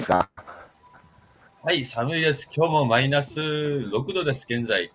[0.00, 0.30] ですか？
[1.64, 2.48] はい、寒いです。
[2.54, 4.90] 今日もマイナス6度です、現在。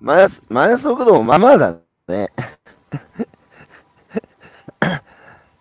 [0.00, 1.76] マイナス、マイナス6度もまあまあだ
[2.08, 2.30] ね。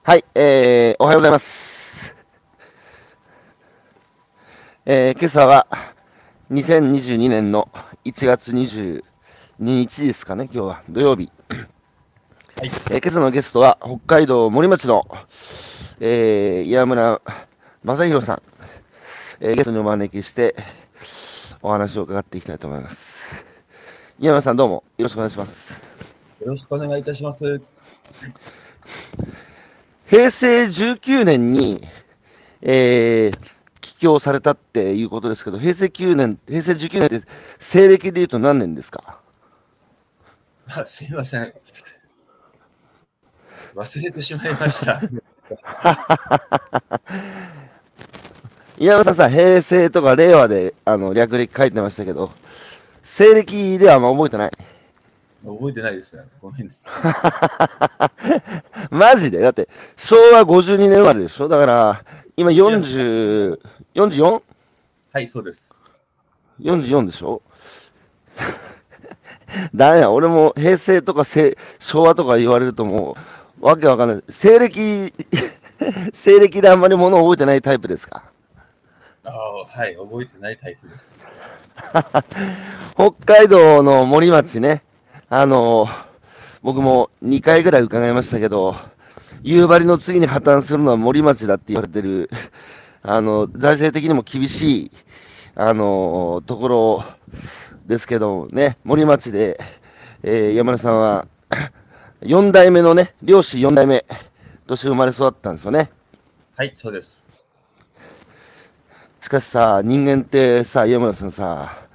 [0.04, 2.13] はい、えー、おはようございます。
[4.86, 5.68] えー、今朝は
[6.52, 7.70] 2022年の
[8.06, 9.04] 1月22
[9.60, 11.32] 日ですかね、今日は土曜日。
[12.58, 15.08] はい、えー今朝のゲストは北海道森町の、
[16.00, 17.22] えー、岩村
[17.84, 18.41] 正弘さん、
[19.40, 20.55] えーゲストにお招きして
[21.64, 22.98] お話を伺っていきたいと思います。
[24.20, 25.72] 岩村さんどうもよろしくお願いします。
[25.72, 25.78] よ
[26.48, 27.60] ろしくお願いいたします。
[30.05, 31.88] 平成19年に、
[32.62, 33.40] えー、
[33.82, 37.27] 帰郷されたっていうことですけど、平成9年、平成19年って
[37.60, 39.20] 西暦で言うと何年ですか？
[40.68, 41.52] あすいません。
[43.74, 45.02] 忘れてしまいました。
[48.81, 52.31] 岩村さんさ、平成とか令和であの略歴書いてましたけど、
[53.04, 54.51] 西暦ではあんま覚えてない？
[55.46, 56.23] 覚えてないですね。
[56.41, 58.12] ごめんなさ
[58.90, 58.90] い。
[58.90, 59.38] マジで？
[59.40, 61.48] だって、昭和52年生まれでしょ？
[61.48, 62.04] だから、
[62.35, 63.60] 今40、
[63.93, 64.41] 44?44
[65.13, 65.75] はい、そうです。
[67.05, 67.43] でしょ？
[69.75, 73.16] だめや、俺も平成とかせ昭和とか言われるとも
[73.61, 74.23] う、わけわかんない。
[74.31, 75.13] 西暦、
[76.16, 78.23] 西暦であんまり物を覚えてないタイプですか？
[79.23, 81.11] ああはい、覚えてないタイプです。
[82.95, 84.83] 北海道の森町ね、
[85.30, 85.88] あの、
[86.63, 88.75] 僕も2回ぐらい伺いましたけど、
[89.44, 92.30] 夕張の次に破綻するのは森町だって言われてる、
[93.03, 94.91] あの、財政的にも厳しい、
[95.56, 97.06] あの、ところ
[97.85, 99.59] ですけどね、森町で、
[100.23, 101.28] えー山根さんは、
[102.22, 104.06] 4代目のね、漁師4代目
[104.67, 105.91] として生まれ育ったんですよね。
[106.56, 107.30] はい、そうです。
[109.22, 111.88] しかしさ、人間ってさ、山村さんさ、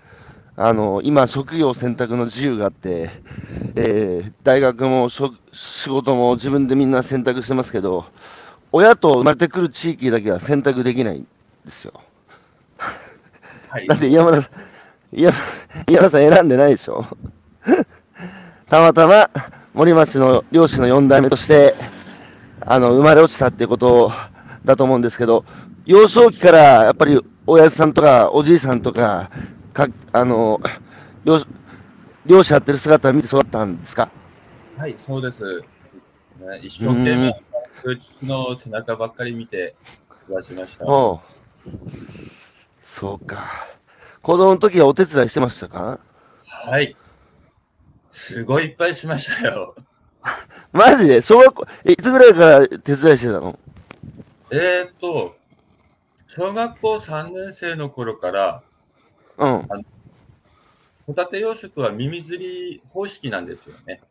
[0.56, 3.10] あの、今、職業選択の自由があって、
[3.76, 8.06] えー大学も職仕事も自分でみんな選択してますけど、
[8.72, 11.28] 親と生まれてくる地域だけは選択できないん
[11.64, 11.94] ですよ。
[13.68, 13.94] はいだ。
[13.94, 14.52] って山村さん、
[15.12, 15.36] 山
[15.88, 17.06] 山村さん選んでないでしょ
[18.68, 19.30] たまたま
[19.74, 21.74] 森町の漁師の4代目として、
[22.60, 24.10] あの、生まれ落ちたってこと
[24.64, 25.44] だと思うんですけど、
[25.86, 29.30] 幼少期からやっぱり親父さんとかおじいさんとか、
[29.72, 30.60] かあの、
[31.24, 31.44] 漁
[32.26, 34.10] 漁師やってる姿を見て育ったんですか？
[34.76, 35.62] はい、そうです。
[36.40, 37.32] ね、一生懸命、
[37.98, 39.76] 父の背中ばっかり見て
[40.28, 40.84] 育ちました。
[40.86, 41.20] おう
[42.82, 43.68] そうか。
[44.22, 46.00] 子供の時はお手伝いしてましたか？
[46.44, 46.96] はい。
[48.10, 49.76] すごいいっぱいしましたよ。
[50.72, 51.22] マジで？
[51.22, 53.56] 小学校、えいつぐらいから手伝いしてたの？
[54.50, 55.35] えーと、
[56.36, 58.62] 小学校3年生の頃から、
[59.38, 59.68] うん。
[61.06, 64.02] ホタテ養殖は耳釣り方式なんですよね。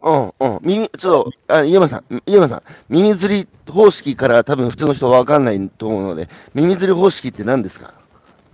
[0.00, 0.58] うん、うん。
[0.62, 7.92] 耳、ちょっと、あ、家山さん、家山さん、耳釣り方式から多分普通の人はわかんないと思うので、耳釣り方式って何ですか？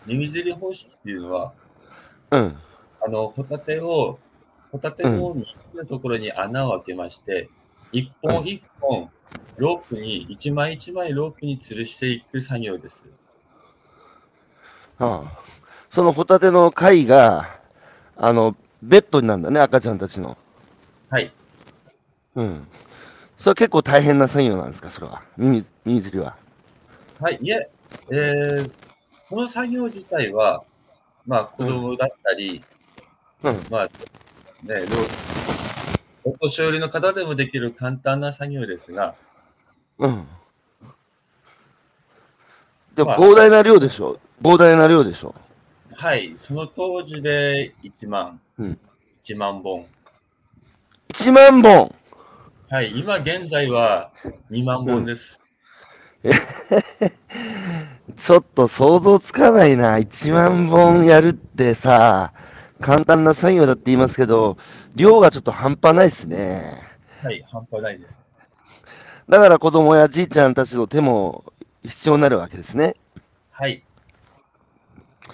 [0.05, 1.53] 耳釣り方式っていうのは、
[2.33, 2.57] うん。
[3.07, 4.19] あの、ホタテを、
[4.73, 5.47] ホタテの耳
[5.77, 7.49] のところに穴を開けまして、
[7.93, 9.11] 一本一本、
[9.57, 13.05] ロープに、一枚一枚ロープに吊るしていく作業です。
[14.99, 15.41] ああ
[15.91, 17.61] そのホタテの貝が、
[18.17, 20.39] あの、ベッドになるんだね、赤ちゃんたちの。
[21.11, 21.31] はい。
[22.35, 22.67] うん。
[23.39, 25.23] それは結構大変な作業なんですか、それは？
[25.37, 26.37] 耳、耳釣りは？
[27.21, 27.71] はい、いえ、
[28.11, 28.73] えー、
[29.29, 30.65] この作業自体は、
[31.27, 32.65] まあ、子供だったり、
[33.43, 33.67] うん。
[33.71, 33.91] まあ、ね、
[34.65, 35.52] 老
[36.25, 39.15] お年寄りの方でもできる簡単な作業ですが、
[39.99, 40.27] うん。
[42.95, 44.21] でもまあ膨大な量でしょ。
[44.43, 45.35] 膨大な量でしょ。
[45.95, 48.79] はい、その当時で1万、うん。
[49.25, 49.87] 1万本。
[51.13, 51.95] 1万本。
[52.71, 54.11] はい、今現在は
[54.51, 55.41] 2万本です。
[58.17, 59.99] ちょっと想像つかないな。
[59.99, 62.33] 1万本やるってさ、
[62.83, 64.59] 簡単な作業だって言いますけど、
[64.95, 66.83] 量がちょっと半端ないですね。
[67.23, 68.21] はい、半端ないです。
[69.29, 71.45] だから子供やじいちゃんたちの手も
[71.85, 72.97] 必要になるわけですね。
[73.51, 73.83] はい。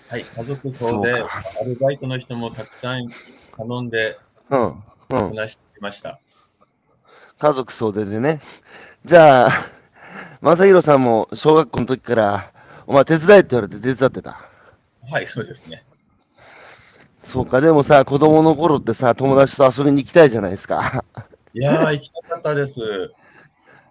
[0.09, 3.09] はい、家族総で、アルバイトの人もたくさん
[3.57, 4.19] 頼んで
[4.51, 4.61] うん。
[4.61, 5.31] うんこ。
[5.35, 6.21] なしてきました。
[7.39, 8.41] 家族総出でね。
[9.05, 9.71] じゃあ、
[10.41, 12.53] 正弘さんも小学校の時から、
[12.87, 14.41] お前手伝えって言われて手伝ってた？
[15.11, 15.85] はい、そうですね。
[17.29, 21.05] そうか、でもさ、子供の頃ってさ、友達と遊びに行きたいじゃないですか。
[21.53, 22.81] いやー、行きたかったです。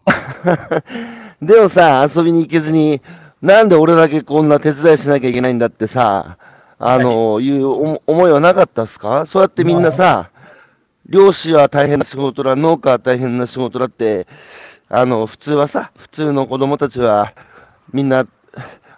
[1.42, 3.02] でもさ、遊びに行けずに、
[3.42, 6.38] なんで俺だけこんな手伝いしなきゃいけないんだってさ、
[6.80, 9.26] あの、いう思思いはなかったっすか？
[9.28, 10.30] そうやってみんなさ、
[11.08, 14.28] 漁師は大変な仕事だ、農家は大変な仕事だって、
[14.90, 17.34] あの、普通はさ、普通の子供たちは
[17.94, 18.26] みんな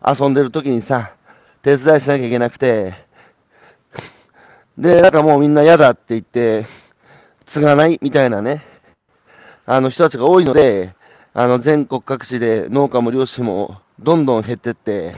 [0.05, 1.11] 遊んでる時にさ、
[1.61, 3.08] 手伝いしなきゃいけなくて、
[4.79, 6.65] で、なんかもうみんな嫌だって言って、
[7.47, 7.99] 継がない？
[8.01, 8.63] みたいなね、
[9.65, 10.95] あの人たちが多いので、
[11.33, 15.15] あの全国各地で農家も漁師もどんどん減ってって、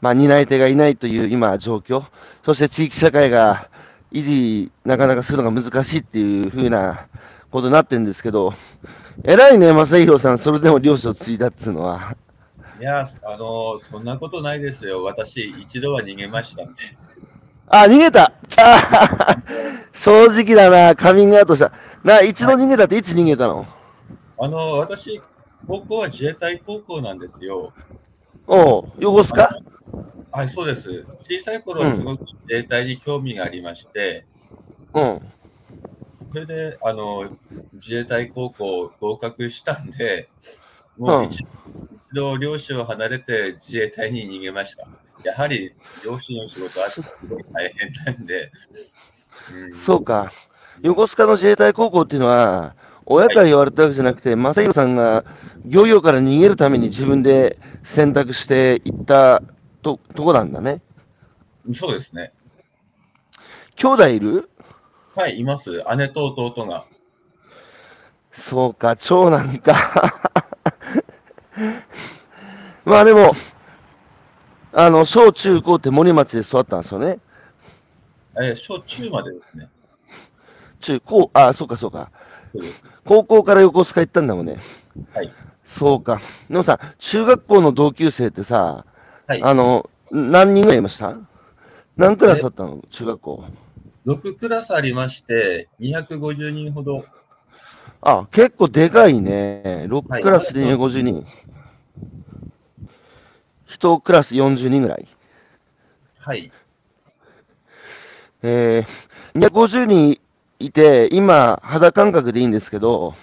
[0.00, 2.02] まあ、担い手がいないという今状況、
[2.44, 3.68] そして地域社会が
[4.10, 7.06] 維持なかなかするのが難しいっていう風な
[7.52, 8.54] ことになってるんですけど、
[9.22, 12.16] 偉いね、正弘さん、それでも漁師を継いだっていうのは。
[12.80, 15.04] いや、あの、そんなことないですよ。
[15.04, 16.82] 私、一度は逃げましたんで。
[17.72, 19.36] あ、逃げたあ
[19.92, 21.72] 正直だな、カミングアウトした。
[22.02, 23.64] な、一度逃げたっていつ逃げたの？
[24.38, 25.22] あの、私、
[25.68, 27.72] 高校は自衛隊高校なんですよ。
[28.48, 29.48] おう、横須賀？
[30.32, 31.06] はい、そうです。
[31.20, 34.26] 小さい頃、うんすごく自衛隊に興味がありまして、
[34.92, 35.20] うん。
[36.32, 37.30] それで、あの、
[37.74, 40.28] 自衛隊高校合格したんで、
[40.98, 41.46] もう一,、一
[42.14, 44.88] 度漁師を離れて自衛隊に逃げました。
[45.24, 45.72] やはり
[46.04, 48.50] 漁師の仕事はすごい大変なんで、
[49.52, 50.32] うんそうか。
[50.82, 52.74] 横須賀の自衛隊高校っていうのは、
[53.04, 55.24] 親から言われたわけじゃなくて、正弘さんが
[55.64, 59.42] 漁業から逃げるために自分で選択していった
[59.82, 60.80] ととこなんだね。
[61.74, 62.32] そうですね。
[63.76, 64.48] 兄弟いる？
[65.16, 65.82] はい、います。
[65.96, 66.86] 姉と弟が。
[68.32, 70.14] そうか、長男か。
[72.84, 73.32] まあでも、
[74.72, 77.18] あの、小中高って森町で育ったんですよね。
[78.36, 79.68] えー小中までですね。
[80.80, 82.10] 中高、あ、そうかそうか。
[82.52, 82.84] そうです。
[83.04, 84.58] 高校から横須賀行ったんだもんね。
[85.12, 85.32] はい。
[85.66, 86.20] そうか。
[86.48, 88.84] でもさ、中学校の同級生ってさ、
[89.26, 89.42] はい。
[89.42, 91.16] あの、何人ぐらいいました？
[91.96, 92.82] 何クラスだったの？
[92.90, 93.44] 中学校。
[94.06, 97.04] 6クラスありまして、250人ほど。
[98.02, 99.84] あ、結構でかいね。
[99.88, 101.26] 6はいクラスで250人。
[103.80, 105.08] 1クラス40人ぐらい。
[106.18, 106.52] はい。
[108.42, 110.20] えー、250人
[110.58, 113.14] いて、今、肌感覚でいいんですけど、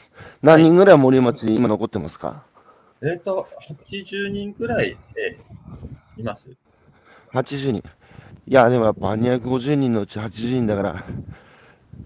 [0.42, 2.44] 何人ぐらい森町に今残ってますか？
[3.02, 6.52] えっ、と、80人くらい、えーいます。
[7.32, 7.84] ?80 人。
[8.48, 11.06] いや、でもやっぱ250人のうち80人だから、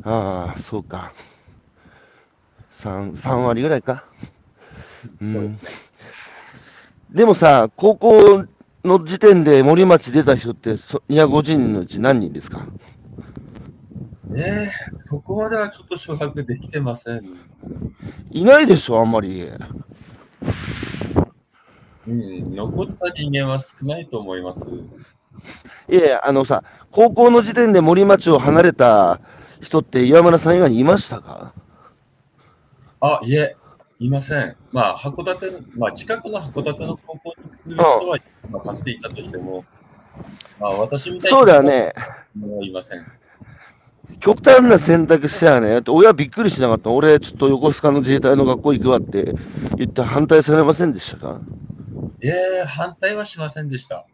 [0.04, 1.14] ああ、そうか。
[2.74, 4.06] 3、3割ぐらいか。
[5.22, 5.64] うんそうです。
[5.64, 5.70] ね。
[7.12, 8.46] でもさ、高校
[8.84, 12.66] の時点で森町出た人ってそ250人のうち何人ですか？
[14.34, 17.22] えー、そこまではちょっと掌握できてません。
[18.32, 19.50] いないでしょ、あんまり。
[22.08, 24.68] うん、残った人間は少ないと思います。
[25.90, 29.20] いやいや、あのさ、高校の時点で森町を離れた
[29.60, 31.54] 人って岩村さん以外にいましたか
[33.02, 33.58] あ、いえ、
[34.02, 34.56] いません。
[34.72, 37.34] まあ、函館の、まあ、近くの函館の高校
[37.66, 38.18] に行く人は、
[38.50, 39.64] まあ、かつていたとしても、
[40.60, 41.94] まあ、私みたいにそうだよね。
[42.64, 43.06] いません。
[44.20, 46.90] 極端な選択肢はね、だって親びっくりしなかった。
[46.90, 49.36] 俺、ちょっと横須賀の自衛隊の学校行くわって
[49.78, 51.40] 言って反対されませんでしたか？
[52.22, 54.08] ええ反対はしませんでした。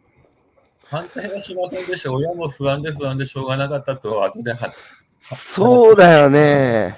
[0.84, 2.12] 反対はしませんでした。
[2.12, 4.74] 親も不安で不安でしょうがなかったと、後では、
[5.22, 6.98] そうだよね。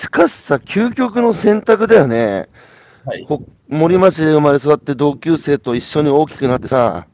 [0.00, 2.48] しかしさ、究極の選択だよね。
[3.04, 3.22] はい。
[3.24, 7.06] ほ森町で生まれ育って同級生と一緒に大きくなってさ、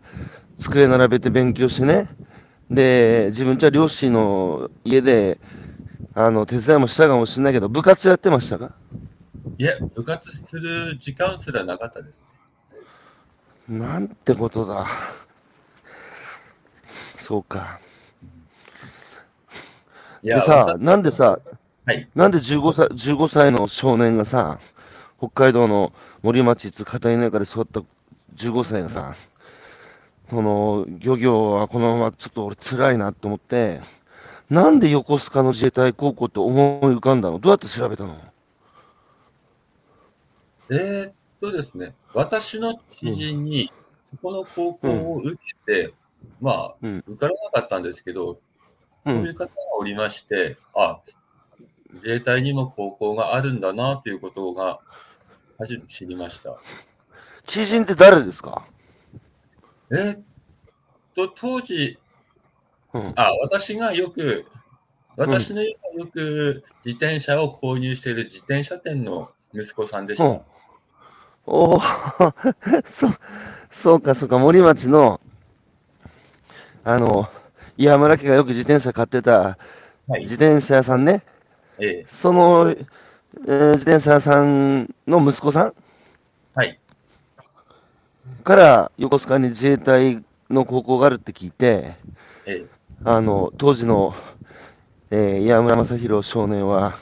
[0.61, 2.09] 机並べて勉強してね。
[2.71, 5.41] で、自分じゃ両親の家で、
[6.15, 8.71] あの、手伝いもしたかもしれないけど、部活やってましたか？
[9.59, 12.25] いえ、部活する時間すらなかったです。
[13.69, 14.87] なんてことだ。
[17.21, 17.81] そうか。
[20.23, 21.41] いや、でさ、私なんでさ、
[21.87, 22.09] はい。
[22.17, 24.59] なんで15歳 ,15 歳の少年がさ、
[25.19, 27.81] 北海道の森町って片田舎で育った
[28.35, 29.15] 15歳がさ、
[30.29, 33.81] その漁業はこのままちょっと俺辛いなと思って、
[34.51, 37.39] なんで横須賀の自衛隊高校って思い浮かんだの？
[37.39, 38.17] どうやって調べたの？
[40.71, 43.71] えーっとですね、私の知人に、
[44.11, 45.95] そこの高校を受けて、
[46.41, 48.39] まあ、うん受からなかったんですけど、う。
[49.05, 51.01] そういうん方がおりまして、あ、
[51.95, 54.81] 自衛隊にも高校があるんだなということが、
[55.59, 56.57] 初めて知りました。
[57.47, 58.67] 知人って誰ですか？
[59.93, 60.23] えーっ
[61.15, 61.99] と、当時、
[62.93, 63.13] うん。
[63.17, 64.47] あ、私がよく、
[65.17, 65.73] 私のよ
[66.13, 70.25] く自転車を購入している自転車店の息子さんでした。
[70.25, 70.41] うん。
[71.47, 73.09] おー そ、
[73.71, 75.21] そうか、そうか、森町の、
[76.85, 77.29] あの、
[77.77, 79.57] 岩村家がよく自転車買ってた
[80.09, 80.35] はい自。
[80.35, 81.23] 転車屋さんね。
[81.81, 82.07] ええ。
[82.11, 85.75] その、えー自転車屋さんの息子さん？
[86.55, 86.79] はい。
[88.45, 91.97] から横須賀に自衛隊の高校があるって聞いて、
[92.47, 92.67] ええ。
[93.05, 94.15] あの、当時の、
[95.11, 96.97] えー岩村正弘少年は、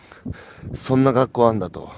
[0.74, 1.90] そんな学校あんだと。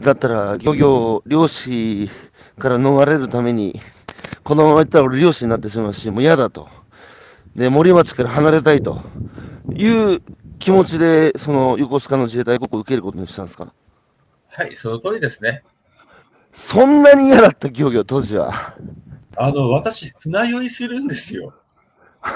[0.00, 2.10] だったら、漁業、漁師
[2.58, 3.80] から逃れるために、
[4.42, 6.68] このまま行ったら俺漁師になってしまうし、もう嫌だと。
[7.56, 9.00] で、森町から離れたいと
[9.74, 10.22] いう
[10.64, 13.70] 気持ちで、その横須賀の自衛隊高校を受けることにしたんですか？
[14.48, 15.62] はい、その通りですね。
[16.54, 18.74] そんなに嫌だった漁業、当時は。
[19.36, 21.52] あの、私、船酔いするんですよ。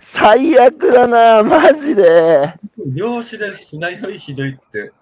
[0.00, 2.54] 最悪だな、マジで。
[2.94, 4.92] 漁師で船酔いひどいって。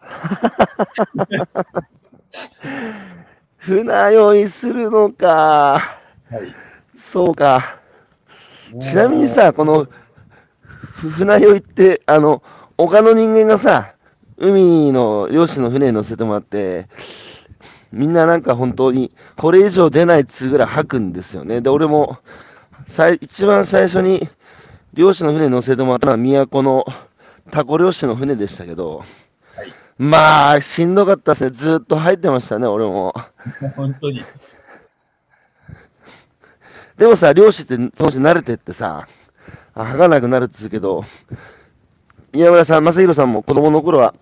[3.58, 5.98] 船酔いするのか。
[6.30, 6.54] はい。
[7.12, 7.76] そうか。
[8.80, 9.90] ちなみにさ、この、ふ
[10.98, 12.42] 船酔いって、あの、
[12.76, 13.94] 他の人間がさ、
[14.36, 16.88] 海の漁師の船に乗せてもらって、
[17.92, 21.60] みんななんか本当に、これ以上出ないっつうぐらい吐くんですよね。
[21.60, 22.18] で、俺も、
[23.20, 24.28] 一番最初に、
[24.94, 26.84] 漁師の船に乗せてもらったのは、都の
[27.50, 29.04] タコ漁師の船でしたけど、は
[29.64, 31.50] いまあ、しんどかったですね。
[31.50, 33.14] ずっと入ってましたね、俺も。
[33.74, 34.24] 本当に。
[36.96, 39.08] でもさ、漁師ってそのうち慣れてってさ、
[39.78, 41.04] あ吐かなくなるって言うけど、
[42.32, 44.12] 宮村さん、正弘さんも子供の頃は、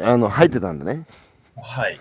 [0.00, 1.06] あの、入ってたんだね。
[1.56, 1.98] はい。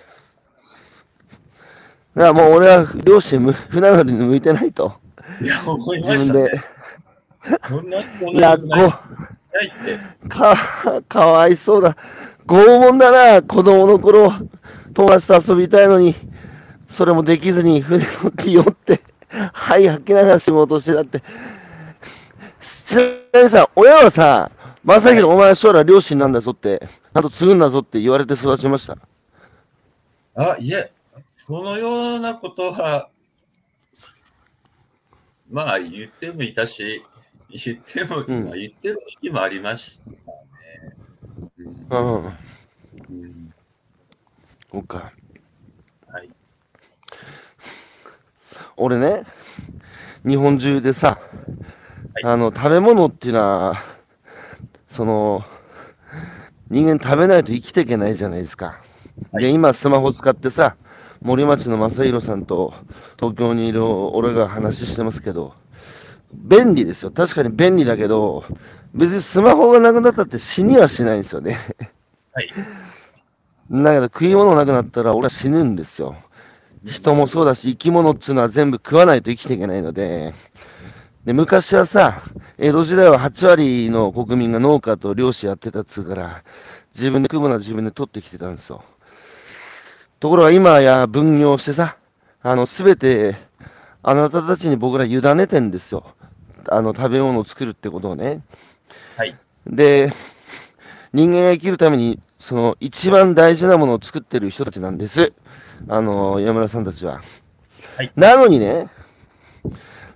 [2.16, 4.94] だからもう俺は漁師む、船乗りに向いてないと。
[5.42, 6.62] いや、思いま自分でし
[7.42, 7.60] たね。。
[7.68, 8.68] こんな、こ
[10.22, 10.30] こ。
[10.30, 11.98] か、かわいそうだ。
[12.46, 14.32] 拷問だな、子供の頃、
[14.94, 16.14] 友達と遊びたいのに、
[16.88, 21.24] それもできずに船乗って酔って、はい、吐きながら仕事してたって。
[22.62, 23.02] ちな
[23.34, 24.52] みにさ、親はさ、
[24.84, 28.98] 正弘、お前将来漁師になんだぞって、あと継ぐんだぞって言われて育ちました。
[30.36, 30.92] あ、いえ、
[31.38, 33.10] そのようなことは、
[35.50, 37.04] まあ言ってもいたし、
[37.50, 40.18] 言っても、うんまあ言ってる時期もありましたね。
[41.90, 41.98] うん。
[41.98, 43.54] うんうん
[44.72, 45.12] そうか。
[46.08, 46.30] はい。
[48.78, 49.24] 俺ね、
[50.26, 51.69] 日本中でさ、はい
[52.24, 53.76] あの、食べ物っていうのは、
[54.90, 55.44] その、
[56.70, 58.66] 人間食べないと生きていけないじゃないですか。
[58.66, 60.76] はいで、今スマホ使ってさ、
[61.22, 62.74] 森町の正弘さんと
[63.18, 65.54] 東京にいる俺が話してますけど、
[66.34, 67.12] 便利ですよ。
[67.12, 68.46] 確かに便利だけど、
[68.94, 71.60] 別にスマホがなくなったって死にはしないんですよね。
[72.34, 72.50] はい。
[73.72, 76.16] だけど食い物なくなったら俺は死ぬんですよ。
[76.86, 80.34] 人もそうだし、生き物っていうのは全部食わないと生きていけないので、
[81.26, 82.24] で昔はさ、
[82.58, 86.44] 江戸時代は8割の国民が農家と漁師やってたっつうから、
[86.96, 88.84] 自分で食うものは自分で取ってきてたんですよ。
[90.22, 91.98] ところが今や分業してさ、
[92.42, 93.38] あの、すべて、
[94.02, 96.16] あなたたちに僕ら委ねてんですよ。
[96.70, 98.42] あの、食べ物を作るってことをね。
[99.18, 99.38] はい。
[99.68, 100.14] で、
[101.12, 105.34] 人間が生きるために、その一番大事なものを作ってる人たちなんです。
[105.90, 107.22] あの、山村さんたちは。
[107.98, 108.88] はいなのにね、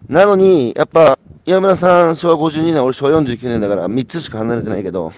[0.10, 5.13] なのに、やっぱ、山村さん、昭和52年、俺昭和49年だから3つしか離れてないけど、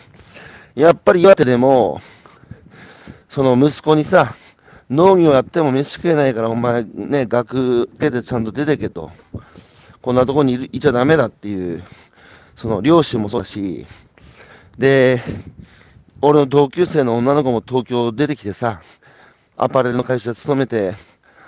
[0.75, 2.01] やっぱり岩手でも、
[3.29, 4.35] その息子にさ、
[4.89, 9.11] 農業やっても飯食えないから、お前ね、学出てちゃんと出てけと。
[10.01, 11.83] こんなとこにいいちゃダメだっていう、
[12.55, 13.87] その両親もそうだし、
[14.77, 15.23] で、
[16.21, 18.81] 俺の同級生の女の子も東京出てきてさ、
[19.57, 20.93] アパレルの会社勤めて、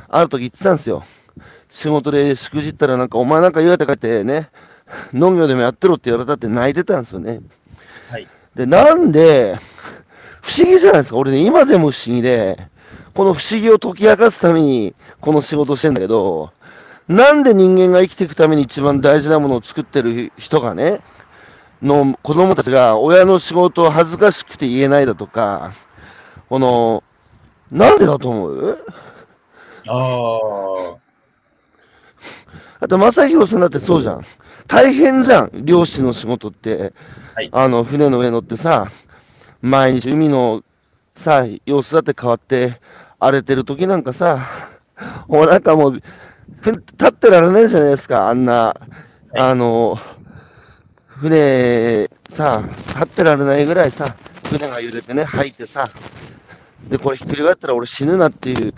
[0.10, 1.03] ある時言ってたんですよ。
[1.77, 4.50] 仕事でしくじったらなんか、お前なんか岩手帰ってね、
[5.13, 7.39] 農業でもやってろって言われたって泣いてたんですよね。
[8.10, 8.27] はい。
[8.55, 9.60] で、なんで、
[10.41, 11.17] 不思議じゃないですか。
[11.17, 12.67] 俺ね、今でも不思議で、
[13.13, 16.51] この不思議を解き明かすために、この仕事してんだけど、
[17.07, 21.01] なんで人間が生きていくために一番大事なものを作ってる人がね、
[21.84, 25.74] の子供たちが親の仕事を恥ずかしくて言えないだとか、
[26.50, 27.03] この、
[27.72, 28.84] なんでだと思う？
[29.88, 31.07] ああ。
[32.79, 34.24] あと、正弘さんだってそうじゃん。
[34.67, 36.93] 大変じゃん、漁師の仕事って。
[37.36, 38.88] はいあの、船の上乗ってさ、
[39.62, 40.63] 毎日海の
[41.15, 42.79] さ、様子だって変わって、
[43.19, 44.48] 荒れてる時なんかさ、
[45.27, 46.01] もうなんかもう、
[46.62, 48.75] ふ立ってられないじゃないですか、あんな、
[49.36, 50.00] あの、
[51.07, 54.15] 船、さ、立ってられないぐらいさ、
[54.50, 55.89] 船が揺れてね、吐いてさ、
[56.89, 58.74] で、これひっくり返ったら俺死ぬなっていう、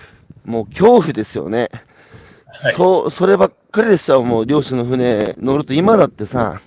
[0.45, 1.69] もう恐怖ですよね。
[2.61, 2.73] はい。
[2.75, 6.61] そう、そればっかりでしたよ、もう漁師の船乗ると、今だってさ、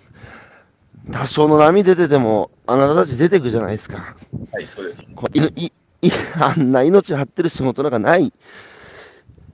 [1.11, 4.17] 多少の波出てても、あなたたち出てくじゃないですか。
[4.53, 5.17] はい、そうです。
[5.17, 5.73] こいい
[6.41, 8.33] あんな命張ってる仕事なんかない。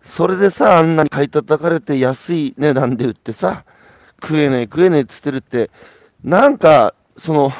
[0.04, 3.64] それでさ、あんなに買い叩かれて安い値段で売ってさ、
[4.22, 5.70] 食えねえ食えねえっつってるって、
[6.24, 7.52] なんか、その、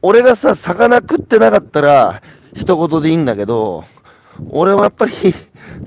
[0.00, 2.22] 俺がさ、魚食ってなかったら、
[2.54, 3.84] 一言でいいんだけど、
[4.50, 5.12] 俺はやっぱり、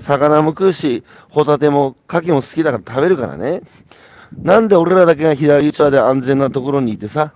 [0.01, 3.62] 魚も食うし、ホタテも牡蠣も好きだから食べるからね。
[4.42, 7.34] なんで俺らだけが左打ちで安全なところにいてさ、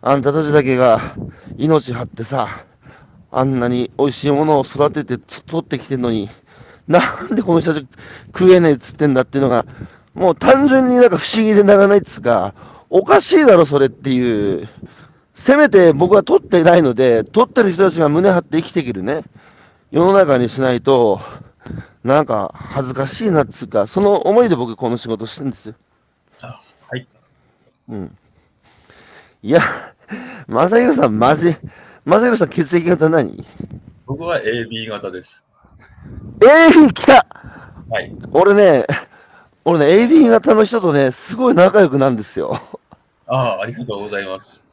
[0.00, 1.14] あんたたちだけが
[1.56, 2.64] 命張ってさ、
[3.30, 6.28] あんなに美味しいものを育てて取ってきてんのに、
[6.88, 7.86] なんでこの人たち
[8.26, 9.64] 食えねえっつってんだっていうのが、
[10.14, 12.54] もう単純になんか不思議でならないっつうか、
[12.90, 14.68] おかしいだろそれっていう、
[15.34, 19.22] せめて僕は取ってないので、取ってる人たちが胸張って生きていけるね、
[19.90, 21.20] 世の中にしないと、
[22.04, 25.74] なんか恥ずかしいなっつうか、その思いで僕この仕事してるんですよ。
[26.40, 27.06] あはい。
[27.88, 28.18] うん。
[29.42, 29.62] いや、
[30.46, 31.56] まさひろさん、マジ、
[32.04, 33.44] まさひろさん血液型何？
[34.06, 35.44] 僕は AB 型です。
[36.42, 37.26] えー、来た
[37.88, 38.12] はい。
[38.32, 38.86] 俺ね、
[39.64, 42.60] 俺ね、AB 型の人とね、すごい仲良くなんですよ。
[43.26, 44.64] ああ、ありがとうございます。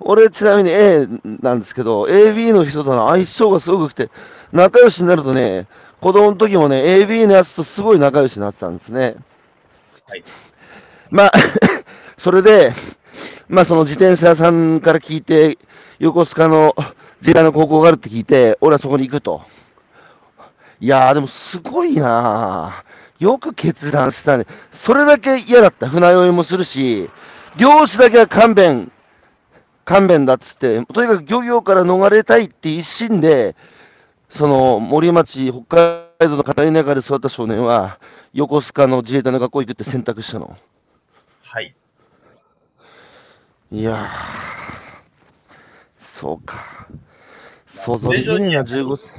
[0.00, 4.10] 俺、ちなみに A なんですけど、AB の人との相性がすごくて、
[4.52, 5.66] 仲良しになるとね、
[6.00, 9.16] 子供の時もね、AB のやつとすごい仲良しになってたんですね。
[10.06, 10.24] はい。
[11.10, 11.32] まあ、
[12.18, 12.72] それで、
[13.48, 15.58] まあその自転車屋さんから聞いて、
[15.98, 16.74] 横須賀の
[17.20, 19.42] 自衛隊の高校があるって聞いて、俺はそこに行くと。
[20.80, 24.46] いやー、でもすごいなーよく決断したね。
[24.72, 25.88] それだけ嫌だった。
[25.88, 27.10] 船酔いもするし、
[27.56, 28.92] 漁師だけは勘弁、
[29.84, 33.56] 勘弁だっつって、とにかく漁業から逃れたいって一心で、
[34.30, 35.76] その森町、北
[36.20, 37.98] 海道の片田舎で育った少年は、
[38.32, 40.56] 横須賀の自衛隊の学校行くって選択したの。
[41.42, 41.74] はい。
[43.72, 44.08] いやー、
[45.98, 46.88] そうか。
[47.66, 49.18] 想像できねえな、15歳。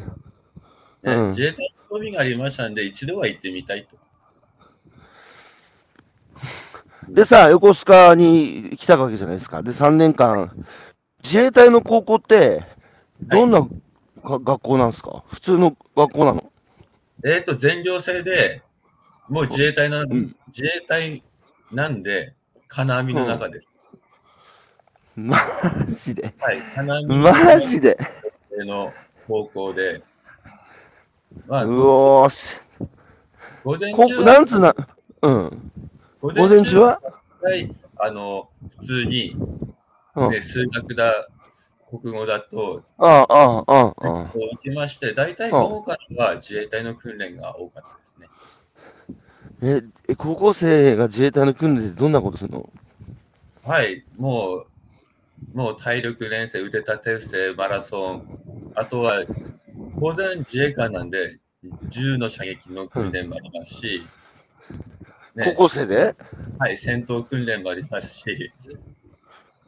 [1.01, 3.97] ねうん自衛隊に興味がありましたんで、一度は行ってみたいと。
[7.09, 9.63] でさ、横須賀に来たわけじゃないですか。
[9.63, 10.51] で、3年間、
[11.23, 12.63] 自衛隊の高校って、
[13.21, 13.67] どんな
[14.23, 15.23] が学校なんですか？
[15.29, 16.51] 普通の学校なの？
[17.25, 18.61] えっ、と、全寮制で、
[19.27, 21.23] もう自衛隊の、ん自衛隊
[21.71, 22.33] なんで、
[22.67, 23.79] 金網の中です。
[25.15, 25.37] マ
[25.93, 26.33] ジで？
[26.39, 26.61] はい。
[26.75, 27.97] 金網マジで？
[28.65, 28.93] の
[29.27, 30.01] 高校で、
[31.47, 32.53] まあ、うおーし。
[33.63, 34.75] 午前こ中は、なんつうな、
[35.21, 35.71] うん。
[36.21, 37.01] 午午前中は？
[37.41, 39.35] はい、あの、普通に、
[40.15, 41.27] うんね、数学だ、
[41.89, 44.25] 国語だと、ああ、ああ、ああ、ああ。
[44.27, 49.81] こう行きまして、大体午後からは自衛隊の訓練が多かったですね。
[50.07, 52.69] え、え高校生が自衛隊の訓練でどんなことするの？
[53.63, 54.65] はい、も
[55.53, 59.23] う、もう体力練習、腕立て伏せ、マラソン、あとは、
[59.99, 61.39] 当然自衛官なんで、
[61.89, 64.07] 銃の射撃の訓練もありますし、
[65.35, 66.15] ね高校生で？
[66.57, 68.51] はい、戦闘訓練もありますし、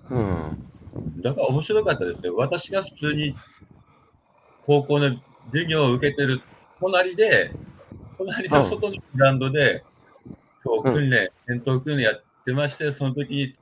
[0.10, 0.71] うん。
[1.18, 2.36] だから面白かったですよ。
[2.36, 3.36] 私が普通に
[4.64, 5.16] 高校の
[5.52, 6.42] 授業を受けてる
[6.80, 7.52] 隣で、
[8.18, 9.84] 隣の外のグラウンドで、
[10.64, 13.56] 今日訓練、戦闘訓練やってまして、その時に、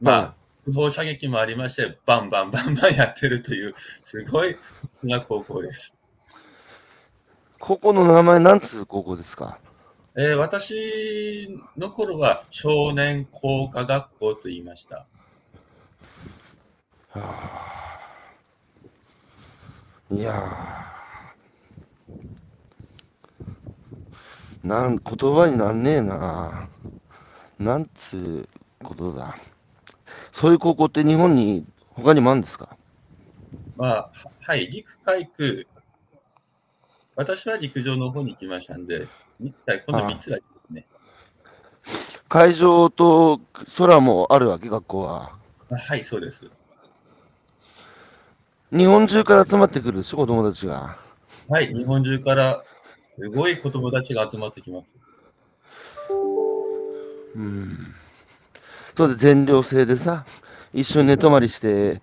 [0.00, 3.74] まあ、不法射撃もありまして、バンバンバンバンやってるという、
[4.04, 5.94] すごい特殊な高校です。
[7.58, 9.58] 高校の名前なんつう高校ですか？
[10.16, 15.06] えー私の頃は少年工科学校と言いました。
[17.20, 18.00] は
[20.10, 26.68] あいやーなん、言葉になんねえな。
[27.58, 28.48] なんつう
[28.84, 29.36] ことだ。
[30.32, 32.76] そういう高校って日本に他にもあるんですか？
[33.76, 35.64] まあ、ははい、陸海空。
[37.16, 39.08] 私は陸上の方に行きましたんで、
[39.40, 40.86] 陸海、この3つがですね。
[42.28, 43.40] 海上と
[43.76, 45.32] 空もあるわけ、学校は。
[45.70, 46.50] あはい、そうです。
[48.70, 50.98] 日本中から集まってくるでしょ、子供たちが。
[51.48, 52.62] はい、日本中から
[53.14, 54.94] すごい子供たちが集まってきます。
[57.34, 57.94] うん。
[58.96, 60.26] そうで、全寮制でさ、
[60.74, 62.02] 一緒に寝泊まりして、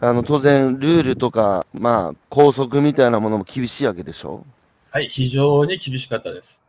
[0.00, 4.44] あの、当然、ルールとか、まあ、校則みたいなものも厳しいわけでしょ
[4.90, 6.62] はい、非常に厳しかったです。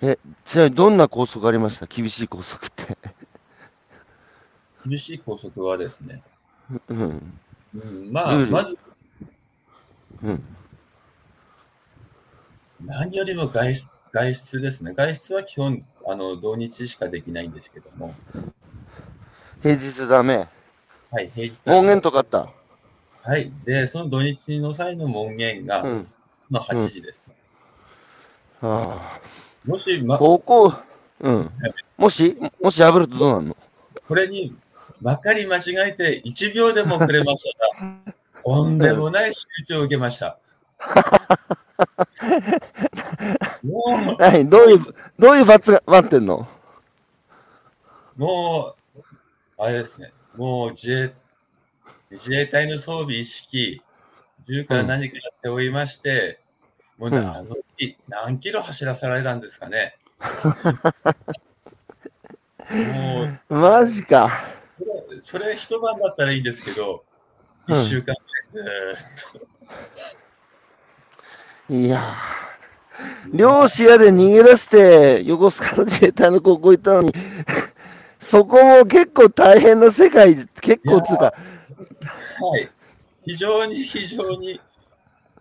[0.00, 1.86] え、ちなみにどんな校則ありました？
[1.86, 2.98] 厳しい校則って。
[4.84, 6.24] 厳しい校則はですね、
[6.88, 7.32] うん。
[7.74, 8.76] うん、まあ、まず、
[10.22, 10.42] うん。
[12.84, 14.92] 何よりも外出外出ですね。
[14.94, 18.14] 外出は基本、あの土日しかできないんですけども、
[19.62, 20.48] 平日ダメ。
[21.10, 22.52] はい、平日は門限とかあった？
[23.22, 23.52] はい。
[23.64, 26.08] で、その土日の際の門限が、うん。
[26.50, 27.22] まあ、8時です。
[28.60, 29.20] あ
[29.64, 30.04] もし、あ。
[30.04, 30.74] ま、高校、
[31.20, 31.50] うん。
[31.96, 33.56] もし、もし破るとどうなんの？
[34.08, 34.54] これに
[35.02, 37.44] ばかり間違えて1秒でも遅れまし
[37.76, 37.92] たが、
[38.44, 40.38] とんでもない集中を受けました。
[43.62, 44.48] も何？
[44.48, 46.48] どういう、どういう罰が待ってんの？
[48.16, 49.02] う、もう、
[49.58, 51.12] あれですね、もう自衛
[52.12, 53.82] 自衛隊の装備一式、
[54.46, 56.40] 銃から何から手を負いまして、
[56.98, 57.46] もううん何
[57.78, 59.96] キ何キロ走らされたんですかね。
[62.70, 64.30] もう、マジか。
[65.22, 67.04] それ一晩だったらいいんですけど、
[67.68, 68.14] うん一週間
[68.52, 69.46] ぐらいずーっ
[71.68, 71.74] と。
[71.74, 72.52] いやー
[73.32, 77.12] 漁師屋で逃げ出して、横須賀の自衛隊の高校行ったのに、
[78.20, 81.32] そこも結構大変な世界、結構つうか、は
[82.58, 82.70] い。
[83.24, 84.60] 非常に非常に、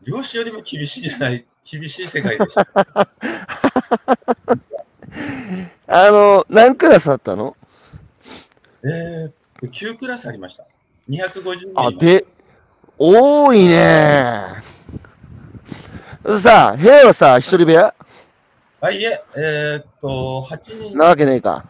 [0.03, 2.67] 漁師よりも厳しいじゃない、厳しい世界でした。
[5.87, 7.57] あの、何クラスあったの？
[8.83, 9.31] えー、
[9.67, 10.65] 9クラスありました。
[11.09, 11.91] 250人いあ。
[11.91, 12.25] で、
[12.97, 14.45] 多いね
[16.41, 17.93] さあ、部屋はさ、一人部屋？
[18.81, 21.65] あ、いえ、えーっと、8人なわけねえか。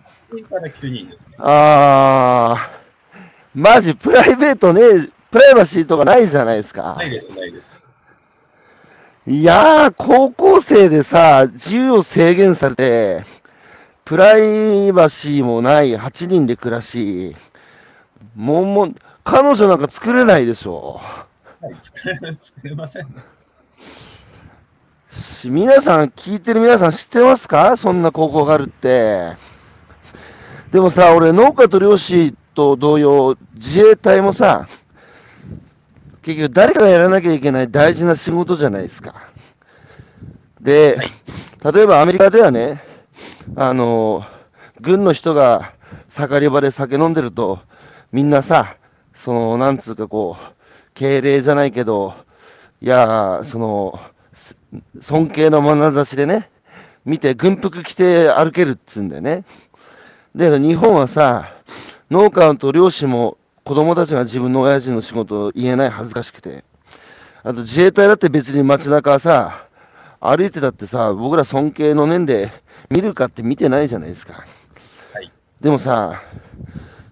[0.50, 1.36] から9人ですね。
[1.40, 3.20] あー、
[3.54, 6.96] マジプライベートねえ、プライバシーとかないじゃないですか。
[6.98, 7.84] ないです、ないです。
[9.28, 13.24] いやー、高校生でさ、自由を制限されて、
[14.06, 17.36] プライバシーもない8人で暮らし、
[18.36, 21.00] もうもう、彼女なんか作れないでしょ。
[21.62, 23.08] はい、作れ 作れません
[25.46, 27.76] 皆さん、聞いてる皆さん知ってますか？
[27.78, 29.34] そんな高校があるって。
[30.72, 34.68] でもさ、俺、農家と漁師と同様、自衛隊もさ、
[36.22, 39.16] 結局誰かがやらなきゃいけない大事な仕事じゃないですか。
[40.62, 40.98] で、
[41.74, 42.84] 例えばアメリカではね、
[43.56, 44.24] あの、
[44.80, 45.74] 軍の人が
[46.10, 47.60] 盛り場で酒飲んでると、
[48.12, 48.78] みんなさ、
[49.16, 50.54] その、なんつうかこう、
[50.94, 52.14] 敬礼じゃないけど、
[52.82, 54.00] いや、その、
[54.34, 54.58] す
[55.02, 56.50] 尊敬の眼差しでね、
[57.06, 59.46] 見て軍服着て歩けるっつうんだよね。
[60.36, 61.54] で、日本はさ、
[62.10, 66.64] 農家と漁師も子供たちが自分の親父の仕事を言えない恥ずかしくて。
[67.44, 69.68] あと自衛隊だって別に街中さ、
[70.20, 72.52] 歩いてたってさ、僕ら尊敬の念で
[72.90, 74.44] 見るかって見てないじゃないですか。
[75.14, 75.32] はい。
[75.60, 76.22] でもさ、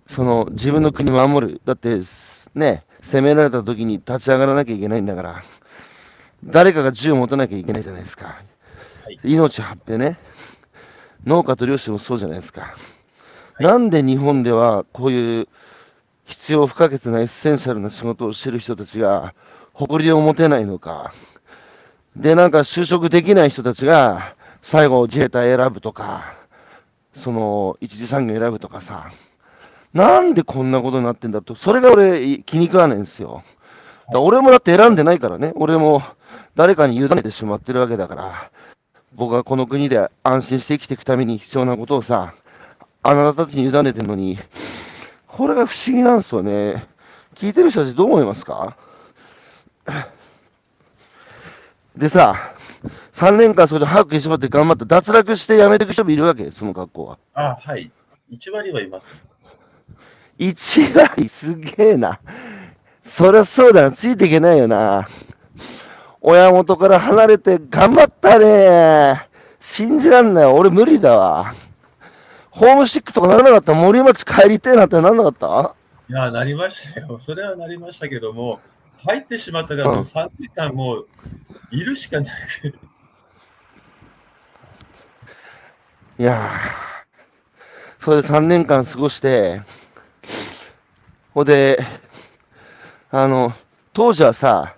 [0.09, 1.61] その自分の国守る。
[1.65, 2.01] だって、
[2.55, 5.43] ね、攻められた時に立ち上がらなきゃいけないんだから、
[6.43, 8.25] 誰かが銃を持たなきゃいけないじゃないですか。
[8.27, 8.49] はい
[9.23, 10.19] 命張ってね、
[11.25, 12.75] 農家と漁師もそうじゃないですか。
[13.59, 15.47] なんで日本ではこういう
[16.25, 19.33] 必要不可欠なエッセンシャルな仕事をしてる人たちが
[19.73, 21.11] 誇りを持てないのか。
[22.15, 26.35] で、なんか就職できない人たちが最後自衛隊選ぶとか、
[27.15, 29.11] その一次産業選ぶとかさ、
[29.93, 33.43] なんでこんなことになってんだと、それが俺気に食わないんですよ。
[34.13, 36.03] 俺もだって選んでないからね、俺も
[36.55, 38.51] 誰かに委ねてしまってるわけだから、
[39.15, 42.33] 僕はこの国で安心して生きていくために必要なことをさ、
[43.01, 44.37] あなたたちに委ねてるのに、
[45.27, 46.87] これが不思議なんですよね。
[47.35, 48.75] 聞いてる人たちどう思いますか？
[51.95, 52.55] でさ、
[53.13, 57.17] 3年間それで歯食いしばって頑張って脱落して辞めていく人もいるわけ、その学校は。
[57.33, 57.91] あ、はい。
[58.31, 59.07] 1割はいます。
[60.39, 62.19] 1割すげえな。
[63.03, 65.07] そりゃそうだな、ついていけないよな。
[66.21, 69.27] 親元から離れて頑張ったね。
[69.59, 70.45] 信じらんない。
[70.45, 71.53] 俺無理だわ。
[72.49, 75.75] ホームシックとかならなかった森町帰りてえなってなんなかった？
[76.09, 77.19] いや、なりましたよ。
[77.19, 78.59] それはなりましたけども、
[79.05, 81.07] 入ってしまったからもう3年間もう
[81.71, 82.33] いるしかない。
[86.17, 89.61] いやー、それで3年間過ごして、
[91.33, 91.79] ほんで、
[93.11, 93.53] あの、
[93.93, 94.75] 当時はさ、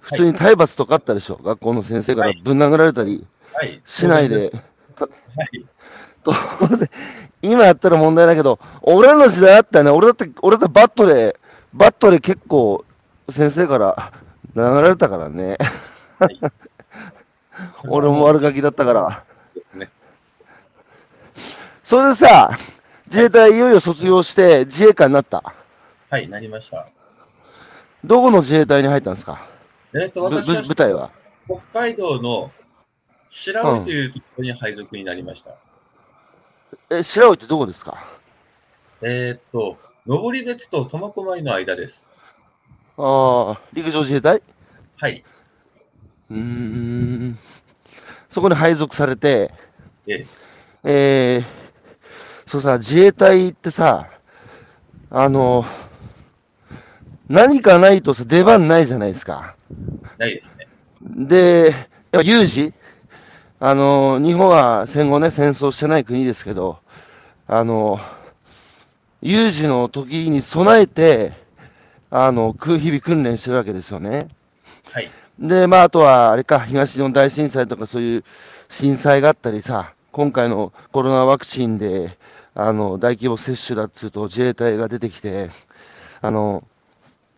[0.00, 3.80] 普通に体罰とかあったでしょ、学校の先生からぶん殴られたりはい。
[3.86, 4.52] しないで、
[4.96, 5.64] はい。
[6.24, 6.32] 当
[6.76, 6.90] 然、
[7.42, 11.38] 今やったら問題だけど、俺らの時代あったよね、俺だって、俺だってバットで、
[11.72, 12.84] バットで結構
[13.30, 14.12] 先生から
[14.54, 15.58] 殴られたからね、
[17.88, 19.24] 俺も悪ガキだったから。
[19.54, 19.90] ですね。
[21.84, 22.50] それでさ、
[23.10, 25.42] 自衛隊いよいよ卒業して自衛官になった。
[26.10, 26.88] はい、なりました。
[28.04, 29.48] どこの自衛隊に入ったんですか？
[29.94, 31.10] えっ、と、私は部隊は？
[31.46, 32.50] 北海道の
[33.30, 35.54] 白老というところに配属になりました。
[36.90, 38.06] え、白老ってどこですか？
[39.02, 42.08] えーっと、登別と苫小牧の間です。
[42.98, 44.42] ああ、陸上自衛隊？
[44.98, 45.24] はい。
[46.30, 47.38] うーん。
[48.30, 49.50] そこに配属されて、
[50.06, 50.26] ええ
[50.84, 51.44] えー、
[52.48, 54.08] そうさ、自衛隊ってさ、
[55.10, 55.66] あの、
[57.28, 59.54] 何かないとさ、出番ないじゃないですか。
[60.16, 60.66] ないですね。
[61.02, 61.70] で、
[62.10, 62.72] やっぱ有事？
[63.60, 66.78] あの、日本は戦後ね、戦争してない国ですけど、
[67.46, 68.00] あの、
[69.20, 71.34] 有事の時に備えて、
[72.10, 74.28] あの、空日々訓練してるわけですよね。
[74.92, 75.10] はい。
[75.38, 78.24] で、まあ、あとは、あれか、東日本大震災とかそういう
[78.70, 82.16] 震災があったりさ、今回のコロナワクチンで、
[82.60, 85.50] あの、大規模接種だっつうと自衛隊が出てきて、
[86.20, 86.64] あの、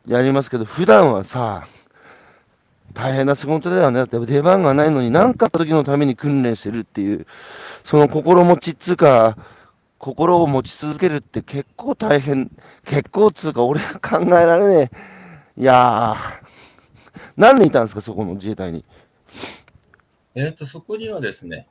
[0.07, 1.69] やりますけど、普段はさ、
[2.95, 3.99] 大変な仕事だよね。
[3.99, 7.27] だって出番がないのに何かあった時のために訓練してるっていう、
[7.85, 9.37] その心持ちっつうか、
[9.99, 12.51] 心を持ち続けるって結構大変、
[12.87, 14.91] 結構つうか、俺は考えられね
[15.59, 15.61] え。
[15.61, 16.47] いやー、
[17.37, 18.87] 何人いたんですか、そこの自衛隊に？
[20.35, 21.69] えーっと、そこにはですね、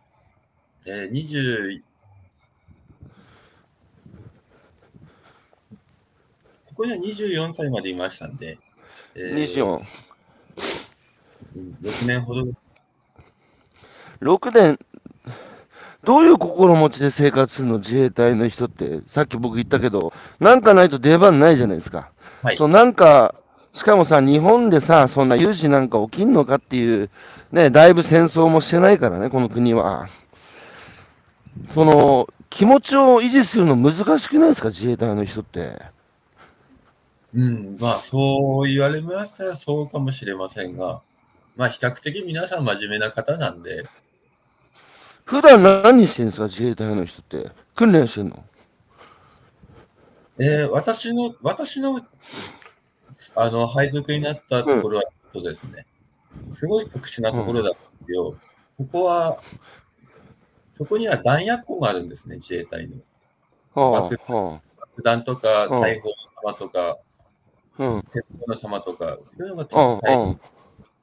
[0.86, 1.82] えー、20、
[6.68, 8.58] そこには24歳までいましたんで、
[9.14, 9.82] えー24。
[11.82, 12.64] 6年ほどです。
[14.22, 14.80] 6年、
[16.06, 22.12] どういう心持ちで生活するの、自衛隊の人って、さっき僕言ったけど、なんかないと出番ないじゃないですか。
[22.44, 23.36] はいそうなんか、
[23.74, 27.10] しかもさ、日本でさ、そんな有事なんか起きんのかっていう、
[27.52, 30.08] ね、だいぶ戦争もしてないからね、この国は。
[31.74, 35.99] その、気持ちを維持するの難しくないですか、自衛隊の人って？
[37.34, 41.02] うん、まあ、そう言われましたらそうかもしれませんが、
[41.56, 43.86] まあ、比較的皆さん真面目な方なんで、
[45.26, 47.52] 普段何してるんですか、自衛隊の人って。
[47.76, 48.44] 訓練してんの？
[50.40, 52.02] えー私の、私の、
[53.36, 55.86] あの、配属になったところは、ちょっとですね、
[56.52, 58.36] すごい特殊なところだったんですよ。
[58.78, 59.40] そこは、
[60.74, 62.96] そこには弾薬庫があるんですね、自衛隊の。
[63.76, 66.98] は爆あ、は爆弾とか、うん大砲の弾とか、あ、
[67.80, 70.40] うん、鉄砲の弾とか、そういうのがうん、うん、はい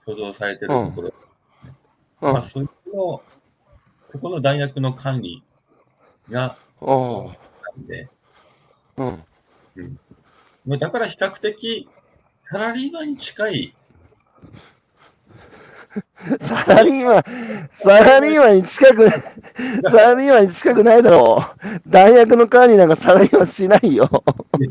[0.07, 1.15] 所蔵されてるところ。
[2.23, 3.23] うん、まあ、そういうの、こ
[4.21, 5.43] この弾薬の管理
[6.31, 7.87] があなん。
[7.87, 8.09] で、
[8.97, 9.03] あ、
[9.77, 9.99] うん。
[10.65, 11.89] まあだから比較的、
[12.45, 13.75] サラリーマンに近い、
[16.41, 21.91] サラリーマン、サラリーマンに近く、サラリーマンに近くないだろう。
[21.91, 24.09] 弾薬の管理なんかサラリーマンしないよ。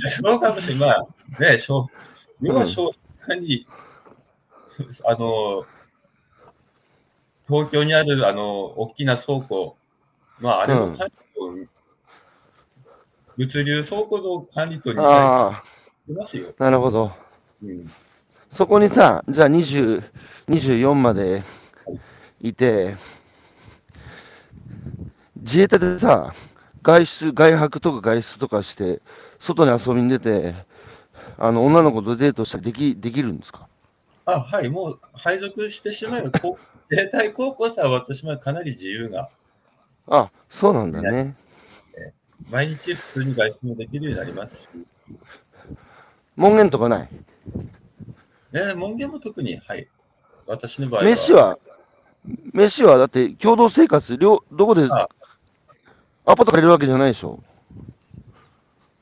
[0.09, 0.89] そうかもしれない。
[0.89, 1.05] ま
[1.39, 1.87] あ、ね、消
[2.41, 2.89] 要は消
[3.23, 3.67] 費に、
[5.05, 5.65] あの、
[7.47, 9.77] 東京にある、あの、大きな倉庫、
[10.39, 11.71] まあ、あれもうん管理と、
[13.37, 15.63] 物流倉庫の管理と似てま
[16.27, 16.53] すよ。
[16.57, 17.11] なるほど。
[17.63, 17.91] うん。
[18.55, 20.01] そこにさ、じゃあ20、
[20.47, 21.43] 24まで
[22.39, 22.95] いて、
[25.35, 26.33] 自衛隊でさ、
[26.81, 29.01] 外出、外泊とか外出とかして、
[29.41, 30.55] 外に遊びに出て、
[31.37, 33.67] あの、女の子とデートしたりでき、できるんですか？
[34.25, 36.57] あ、はい、もう配属してしまえば、自
[36.91, 39.29] 衛隊高校生は私はかなり自由が、
[40.07, 41.35] あ、そうなんだね。
[42.49, 44.69] 毎日普通に外出もできるようになりますし、
[46.37, 47.09] 門限とかない？
[48.55, 49.85] ね、門限も特に、はい。
[50.47, 51.09] 私の場合は。
[51.09, 51.59] 飯は、
[52.53, 55.07] 飯はだって共同生活、両どこで、あ
[56.25, 57.43] アパート借りるわけじゃないでしょ。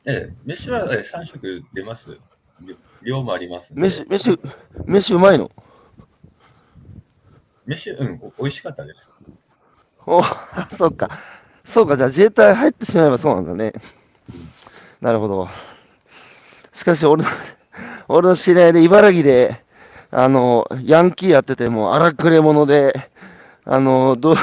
[0.05, 2.17] ええ、飯はええ3食出ます。
[2.61, 3.73] 量量もあります。
[3.75, 4.39] 飯、飯、
[4.87, 5.51] 飯うまいの？
[7.67, 9.11] 飯、うん、お美味しかったです。
[10.07, 10.21] お、
[10.77, 11.19] そっか。
[11.63, 13.71] そうか、じゃあ自衛隊入ってしまえばそうなんだね。
[14.99, 15.47] なるほど。
[16.73, 17.29] しかし、俺の、
[18.07, 19.63] 俺の知り合いで茨城で、
[20.11, 23.09] あの、ヤンキーやってて、もう荒くれ者で、
[23.65, 24.35] あの、どう、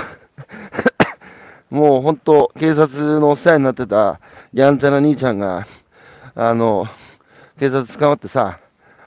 [1.71, 4.21] もう本当、警察のお世話になってた
[4.53, 5.67] やんちゃな兄ちゃんが、
[6.35, 6.87] あの、
[7.59, 8.59] 警察捕まってさ、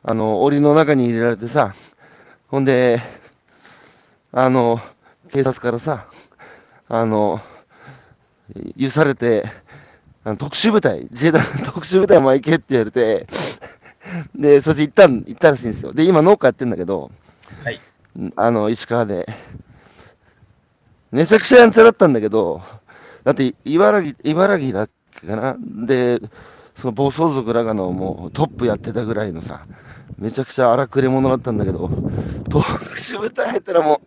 [0.03, 1.73] あの、檻の中に入れられてさ、
[2.47, 3.01] ほんで、
[4.31, 4.79] あの、
[5.31, 6.07] 警察からさ、
[6.87, 7.41] あの、
[8.79, 9.51] 許されて、
[10.25, 13.27] あの特殊部隊、自衛隊の特殊部隊も行けって言われて、
[14.35, 15.93] で、そして行ったん、行ったらしいんですよ。
[15.93, 17.11] で、今農家やってんだけど、
[17.63, 17.79] はい。
[18.35, 19.27] あの、石川で。
[21.11, 22.61] めちゃくちゃやんちゃだったんだけど、
[23.23, 24.89] だって、茨城、茨城だっ
[25.21, 26.19] けかなで、
[26.75, 29.65] その暴走族らがのもうトップやってたぐらいのさ、
[30.17, 31.89] めちゃくちゃ荒くれ者だったんだけど、
[32.49, 32.65] 特
[32.99, 34.01] 殊部隊入ったらも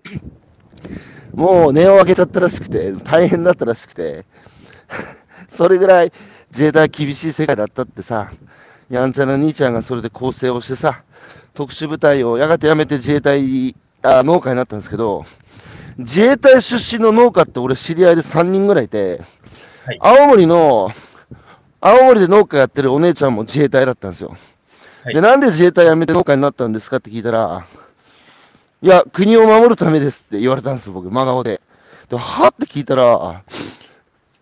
[1.34, 4.24] う、 もう値を上げちゃったらしくて、大変だったらしくて、
[5.48, 6.12] それぐらい
[6.50, 8.30] 自衛隊は厳しい世界だったってさ、
[8.88, 11.02] やんちゃな兄ちゃんがそれで構成をしてさ、
[11.54, 15.24] 特殊部隊をやがて辞めて自衛隊、あ農家になったんですけど、
[15.98, 19.22] 自衛隊出身の農家って俺知り合いで3人ぐらいいて、
[19.84, 20.90] はい青森の、
[21.80, 24.36] 青森で農家やってるお姉ちゃんも自衛隊だったんですよ。
[25.02, 27.66] はいで、なんで自衛隊辞めて農家になったんですかって聞いたら、
[28.82, 31.60] いや、国を守るためですって言われたんですよ、僕、真顔で。
[32.08, 33.42] で、はって聞いたら、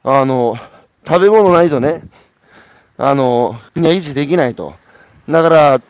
[0.03, 0.57] あの、
[1.07, 2.03] 食べ物ないとね、
[2.97, 4.75] あの、国は維持できないと。
[5.29, 5.81] だから、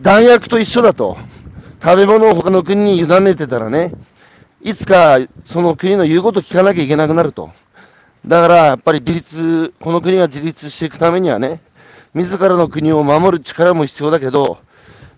[0.00, 1.16] 弾薬と一緒だと。
[1.82, 3.92] 食べ物を他の国に委ねてたらね、
[4.60, 7.50] いつかその国の言うこと聞かなきゃいけなくなると。
[8.26, 11.62] だから、やっぱり自立、この国が自立していくためにはね、
[12.12, 14.58] 自らの国を守る力も必要だけど、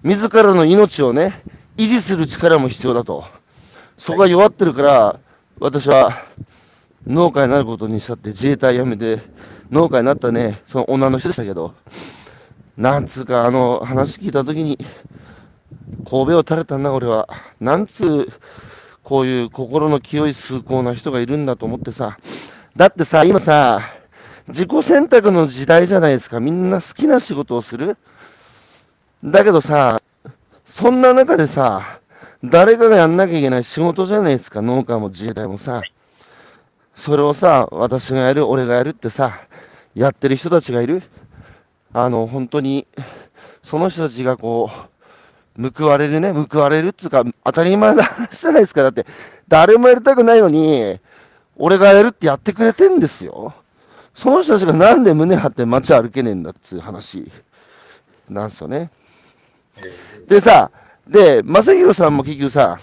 [0.04, 1.42] 自らの命をね、
[1.76, 3.24] 維持する力も必要だと。
[3.98, 5.20] そこが弱ってるから、
[5.58, 6.26] 私は
[7.06, 9.22] 農家になることにしたって自衛隊辞めて
[9.72, 11.74] 農家になったね、その女の人でしたけど、
[12.76, 14.78] なんつうか、あの話聞いたときに、
[16.08, 17.26] 神戸を垂れたな、俺は。
[17.58, 18.28] なんつう、
[19.02, 22.18] こういう心の清い崇高な人がいるんだと思ってさ。
[22.76, 23.80] だってさ、今さ、
[24.48, 26.38] 自己選択の時代じゃないですか。
[26.38, 27.96] みんな好きな仕事をする。
[29.24, 30.02] だけどさ、
[30.66, 32.00] そんな中でさ、
[32.44, 34.60] 誰かがやんなきゃいけない仕事じゃないですか。
[34.60, 35.80] 農家も自衛隊もさ。
[36.94, 39.46] それをさ、私がやる、俺がやるってさ、
[39.94, 41.02] やってる人たちがいる。
[41.92, 42.86] あの、本当に、
[43.62, 44.70] その人たちがこ
[45.58, 48.82] う、報われるね、報われるっていうか、当たり前な話じゃないですか。
[48.82, 49.06] だって、
[49.48, 50.98] 誰もやりたくないのに、
[51.56, 53.54] 俺がやるってやってくれてんですよ。
[54.14, 57.30] その人たちがなんで胸張って街歩けねえんだっていう話
[58.28, 58.90] なんですよね。
[60.28, 60.70] でさ、
[61.06, 62.78] で、正宏さんも結局さ、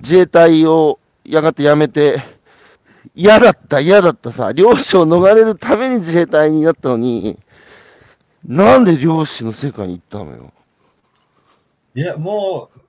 [0.00, 2.22] 自衛隊をやがて辞めて、
[3.14, 7.38] 嫌だった、嫌だったさ、漁師を逃れるために自衛隊になったのに、
[8.44, 10.52] なんで漁師の世界に行ったのよ。
[11.94, 12.80] いや、もう、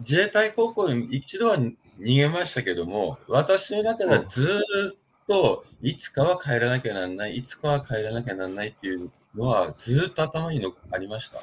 [0.00, 4.96] 自衛隊高校に一度は逃げましたけども、私の中ではずーっ
[5.28, 11.42] と、いつかは帰らなきゃなんない、いつかは帰らなきゃなんないっていうのは、ずーっと頭にのありました。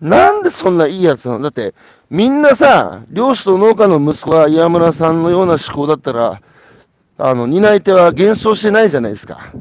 [0.00, 1.40] なんでそんないいやつなの？
[1.40, 1.74] だって、
[2.10, 6.40] みんなさ、漁師と農家の息子が岩村さんのような思考だったら、
[7.18, 9.52] あの、担い手は減少してないじゃないですか。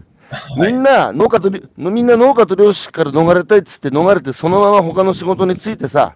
[0.58, 6.14] みんな農家とり、みんな農家と漁師から逃れたいっつって逃れて、そのまま他の仕事に就いてさ、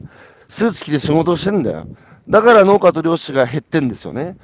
[0.48, 1.88] スーツ着て仕事をしてんだよ。
[2.30, 4.38] だから農家と漁師が減ってんですよね。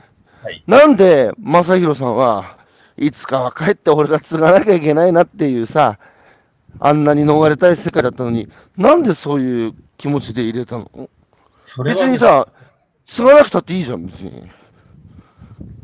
[0.43, 0.63] はい。
[0.67, 2.57] なんで、正宏さんは、
[2.97, 5.99] いつかは帰って俺が継がなきゃいけないなっていうさ、
[6.79, 11.09] あんなに逃れたい世界だったのに、なんでそういう気持ちで入れたの？
[11.67, 12.47] それは別にさ、
[13.05, 14.49] 継がなくたっていいじゃん、別に。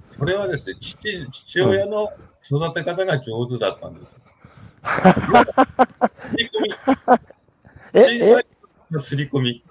[0.09, 2.09] それはですね、父父親の
[2.41, 4.15] 育て方が上手だったんです。
[4.81, 6.73] すり込み。
[7.93, 8.45] え小さい
[8.91, 9.63] のすり込み。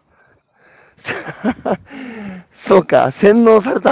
[2.52, 3.90] そうか、洗脳された。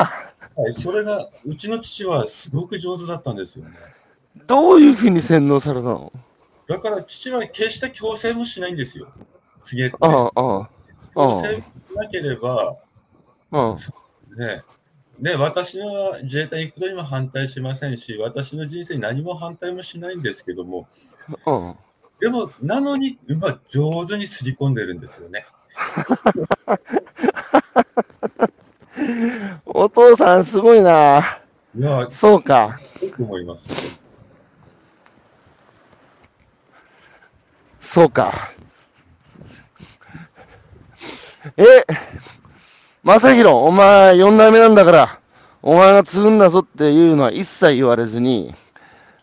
[0.56, 3.76] はい、それが、うちの父はすごく上手だったんですよね。
[4.46, 6.12] どういうふうに洗脳されたの？
[6.68, 9.08] だから父は決して強制もしないんですよ。
[9.62, 9.96] 告げて。
[10.00, 10.68] ああ、あ
[11.14, 12.76] 強制なければ、
[13.50, 13.76] あ、あ
[14.36, 14.62] ね、
[15.18, 20.88] ね、私の自衛隊に行くことにも反対しませんし、私の人生に何も反対もしないんですけども、
[21.44, 21.74] あ、あ
[22.20, 25.46] でも、なのに、うま上手にすり込んでるんですよね。
[29.64, 31.40] お父さんすごいな。
[31.74, 32.78] いや、そうか。
[33.00, 33.68] よく思います。
[37.80, 38.52] そうか。
[41.62, 41.84] え、
[43.02, 45.20] 正宏、お前4代目なんだから、
[45.60, 48.54] お前が継ぐんだぞっていうのは一切言われずに、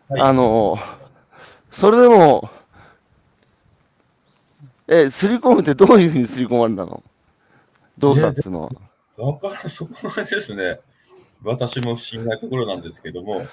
[0.07, 0.21] はい。
[0.21, 0.77] あの、
[1.71, 2.49] それでも、
[4.87, 7.03] え、すり込むってどういうふうにすり込まれたの？
[7.97, 8.71] 動作っていうのは。
[9.17, 10.79] わかる、そこはですね、
[11.43, 13.47] 私も不思議なところなんですけども、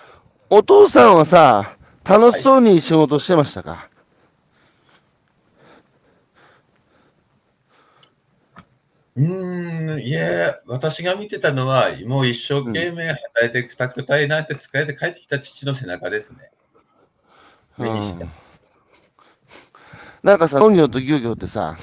[0.50, 3.88] お父さんはさ、楽しそうに仕事してましたか、
[9.16, 16.50] うん、いえ、私が見てたのは、もう一生懸命働いてくたくたいなんて疲れて帰ってきた父の背中ですね。
[20.22, 21.76] なんかさ、農業と漁業ってさ、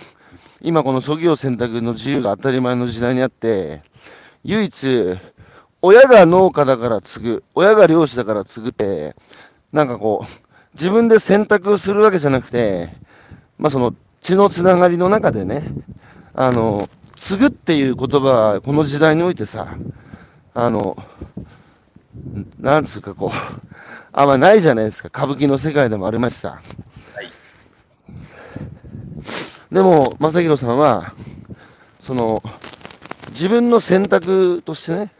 [0.60, 3.82] 今この職業選択の自由が当たり前の時代にあって、
[4.44, 5.18] 唯一、
[5.82, 9.16] 親が農家だから継ぐ、親が漁師だから継ぐって、
[9.72, 12.94] なんかこう、自分で選択するわけじゃなくて、
[13.58, 15.64] まあその血のつながりの中でね、
[16.34, 16.90] あの、
[17.22, 18.17] 継ぐっていう言葉
[18.53, 19.76] は、この時代においてさ、
[20.55, 20.97] あの、
[22.59, 23.32] なんつうかこう、
[24.11, 25.09] あんまないじゃないですか。
[25.09, 26.59] 歌舞伎の世界でもありますしさ。
[27.15, 27.32] はい。
[29.72, 31.13] でも、正宏さんは、
[32.03, 32.43] その、
[33.30, 35.11] 自分の選択としてね、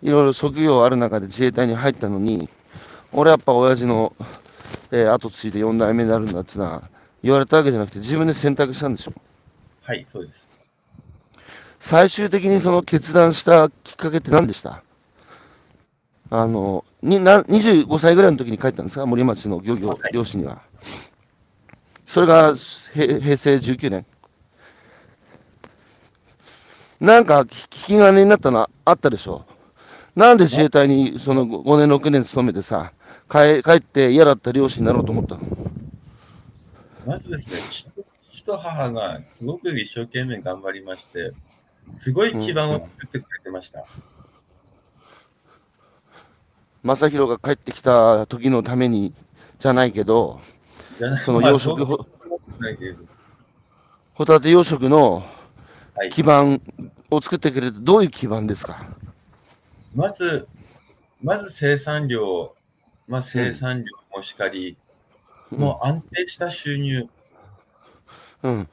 [0.00, 2.48] いろいろ職業ある中で自衛隊に入ったのに、
[3.12, 4.14] 俺やっぱ親父の、
[4.92, 6.82] えー後継いで4代目になるんだってのは
[7.22, 9.12] 言われたわけじゃなくて、自分で選択したんでしょ？
[9.82, 10.51] はい、そうです。
[11.82, 14.82] 最終的にその決断したきっかけって何でした？
[16.30, 19.04] あの、にな25歳ぐらいの時に帰ったんですか？
[19.04, 20.62] 森町の漁業はい、漁師には。
[22.06, 22.54] それが
[22.94, 24.06] へ平成19年。
[27.00, 29.44] なんか、き聞き金になったのあったでしょ
[30.14, 32.92] なんで自衛隊にその5年、6年勤めてさ、
[33.28, 35.40] 帰帰って嫌だった漁師になろうと思ったの？
[37.04, 41.32] まずですね、父父と母がすごく一生懸命頑張りまして、
[41.90, 43.84] すごい基盤を作ってくれてました。
[46.82, 49.14] 正宏が帰ってきた時のために
[49.58, 50.40] じゃないけど、
[51.24, 51.84] そのまあ養殖
[54.14, 55.24] ホタテ養殖の
[55.94, 56.10] はい。
[56.10, 56.62] 基盤
[57.10, 58.96] を作ってくれて、どういう基盤ですか？
[59.94, 60.48] まず、
[61.20, 62.54] まず生産量、
[63.06, 64.78] まあ、生産量もしかり、
[65.50, 67.10] もう安定した収入、
[68.42, 68.68] うん。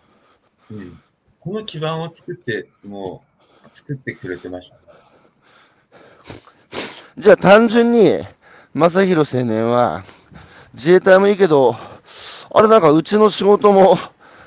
[0.72, 1.02] うん
[1.42, 3.24] この基盤を作って、も
[3.66, 4.78] う作ってくれてました。
[7.18, 8.26] じゃあ単純に、
[8.74, 10.04] 正宏青年は、
[10.74, 11.78] 自衛隊もいいけど、
[12.52, 13.98] あれなんかうちの仕事も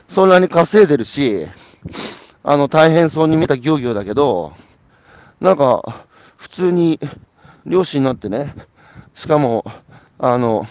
[0.08, 1.46] そんなに稼いでるし、
[2.42, 4.52] あの大変そうに見た漁業だけど、
[5.40, 7.00] なんか普通に
[7.64, 8.54] 漁師になってね、
[9.14, 9.64] しかも、
[10.18, 10.66] あの、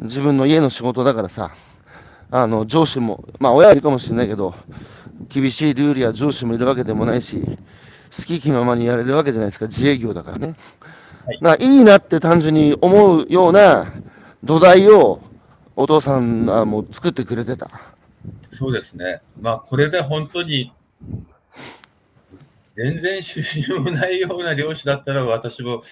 [0.00, 1.54] 自分の家の仕事だからさ、
[2.30, 4.54] あの上司も、まあ親はいるかもしれないけど、
[5.28, 7.40] 厳しいルールや上司もいるわけでもないし、
[8.16, 10.54] 好き気ままにやれるわけじゃないですか、自営業だからね。
[11.24, 13.92] はいな、いいなって単純に思うような
[14.42, 15.20] 土台を
[15.76, 17.70] お父さんはもう作ってくれてた。
[18.50, 19.22] そうですね。
[19.40, 20.72] まあ、これで本当に、
[22.74, 25.84] 全然収入もないような漁師だったら私も考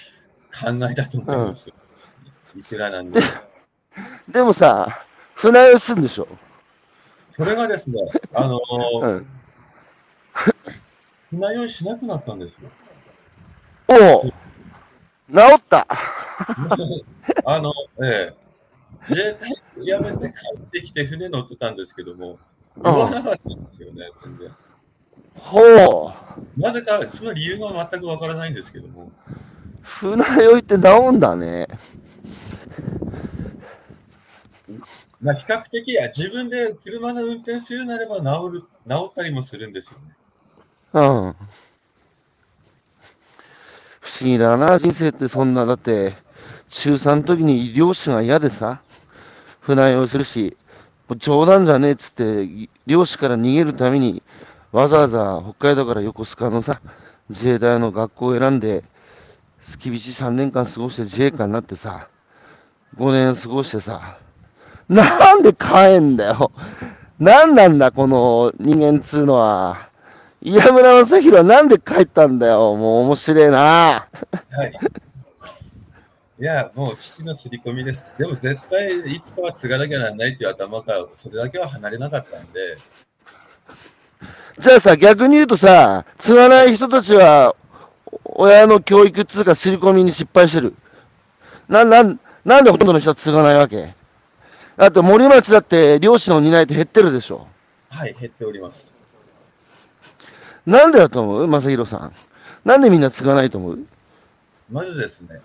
[0.90, 1.74] えたと思いますよ。
[2.58, 3.20] いくらなんで。
[4.28, 5.04] でもさ、
[5.34, 6.28] 船酔いするんでしょ？
[7.30, 8.00] それがですね、
[8.34, 8.60] あの、
[9.02, 9.26] うん。
[11.30, 12.68] 船酔いしなくなったんですよ。
[13.88, 14.34] おう治
[15.58, 15.86] った。
[17.44, 17.72] あの、
[18.02, 18.34] ええ。
[19.08, 22.38] 自衛隊辞めて帰ってきて船乗ってたんですけども、
[22.84, 24.54] 酔わなかったんですよね、全然。
[25.36, 26.60] ほう。
[26.60, 29.10] なぜか、その理由が全くわからないんですけども、
[29.82, 31.68] 船酔いって治んだね。
[35.20, 40.16] まあ、比較的や自分で車の運転するなれば治る治ったりもするんですよね。
[40.94, 41.02] うん。
[44.00, 46.14] 不思議だな、人生ってそんな、だって、
[46.70, 48.80] 中3の時に漁師が嫌でさ、
[49.60, 50.56] 船酔いするし、
[51.18, 54.22] 冗談じゃねえっつって、漁師から逃げるために、
[54.72, 56.80] わざわざ北海道から横須賀のさ、
[57.28, 58.84] 自衛隊の学校を選んで、
[59.80, 62.08] 厳しい3年間過ごして自衛官になってさ、
[62.96, 64.18] 5年過ごしてさ、
[64.90, 66.50] なんで帰んだよ。
[67.20, 69.88] なんなんだ、この人間っつうのは。
[70.42, 72.74] 岩村正宏はなんで帰ったんだよ。
[72.76, 74.08] もう面白いな。
[74.50, 74.72] はい。
[76.40, 78.10] いや、もう父の刷り込みです。
[78.18, 82.78] でも絶対いつかは継がなきゃならないという頭からそれだけは離れなかったんで、
[84.58, 87.54] じゃあさ、逆に言うとさ、継がない人たちは、
[88.24, 90.74] 親の教育っつうか、刷り込みに失敗してる。
[91.68, 93.94] な、なん、なんでほとんどの人は継がないわけ？
[94.76, 97.46] だって森町だって漁師の担い手減ってるでしょ。
[97.90, 98.94] はい、減っております。
[100.64, 101.46] なんでだと思う？
[101.46, 102.14] 正宏さん。
[102.64, 103.86] なんでみんな継がないと思う？
[104.70, 105.40] まずですね、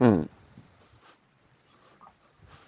[0.00, 0.30] うん。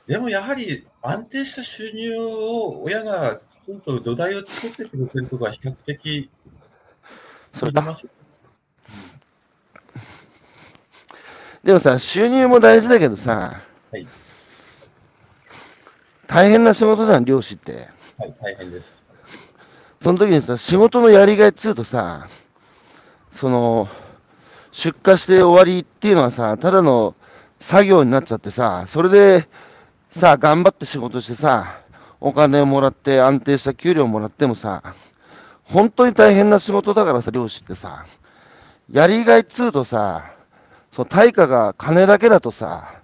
[0.07, 6.31] でもやはり安定した収入を親がきちんと土台を作ってくれてるところは比較的
[7.53, 7.83] それだ。
[11.65, 13.61] でもさ、収入も大事だけどさ、
[13.91, 14.07] はい
[16.29, 17.89] 大変な仕事じゃん、漁師って。
[18.19, 19.05] はい、大変です。
[20.03, 22.29] その時にさ、仕事のやりがいっつうとさ、
[23.33, 23.89] その、
[24.73, 27.15] 出荷して終わりっていうのはさ、ただの
[27.61, 29.49] 作業になっちゃってさ、それで
[30.11, 31.81] さ、頑張って仕事してさ、
[32.21, 34.95] お金をもらって安定した給料をもらってもさ、
[35.65, 38.05] 本当に大変な仕事だからさ、漁師ってさ、
[38.91, 40.31] やりがいっつうとさ、
[40.93, 42.95] その対価が金だけだとさ、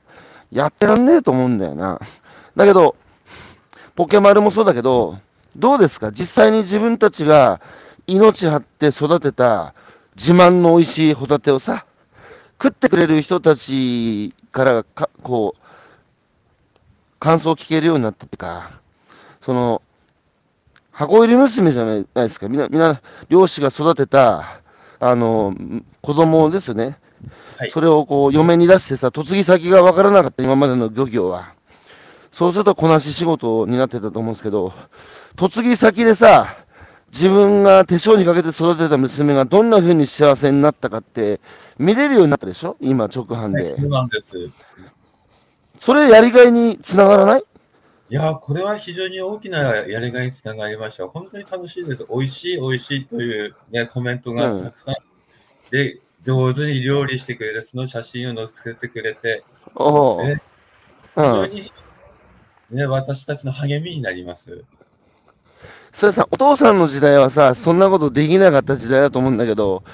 [0.51, 2.01] やってらんねえと思うんだよな。
[2.57, 2.97] だけど、
[3.95, 5.19] ポケマルもそうだけど、
[5.57, 6.13] どうですか？
[6.13, 7.61] 実際に自分たちが
[8.07, 9.75] 命張って育てた
[10.17, 11.85] 自慢の美味しいホタテをさ、
[12.63, 15.63] 食ってくれる人たちからか、こう、
[17.19, 18.81] 感想を聞けるようになったっていうか、
[19.45, 19.83] その、
[20.91, 22.49] 箱入り娘じゃないですか？
[22.49, 24.61] みんな、みんな、漁師が育てた、
[25.01, 25.55] あの、
[26.01, 26.85] 子供ですよね。
[27.59, 31.53] はいそれをこう、嫁に出してさ、嫁ぎ先がわからなかった、今までの漁業は。
[32.33, 34.73] そうすると、こなし仕事になってたと思うんですけど、
[35.39, 36.57] 嫁ぎ先でさ、
[37.13, 41.41] 自分が手性にかけて育てた娘がどんな風に幸せになったかって、
[41.79, 42.77] 見れるようになったでしょ？
[42.81, 43.87] 今、直販はい、でそ。
[43.87, 44.33] うなんです。
[45.79, 47.45] それやりがいにつながらない？
[48.11, 51.07] いやー、これは非常に大きなやりがいにつながりました。
[51.09, 52.07] 本当に楽しいです。
[52.11, 54.95] 美味しい、美味しいという、ね、コメントがたくさん。
[55.71, 60.23] で、上手に料理してくれる、その写真を載せてくれて、おう。
[60.31, 60.37] え
[61.17, 61.25] うん。
[61.25, 61.63] 非常に、
[62.73, 64.65] ね、私たちの励みになります。
[65.93, 69.85] それさ、お父さんの時代はさ、そんなことできなかった時代だと思うんだけど、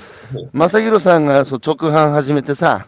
[0.52, 2.86] 正弘さんがそう直販始めてさ、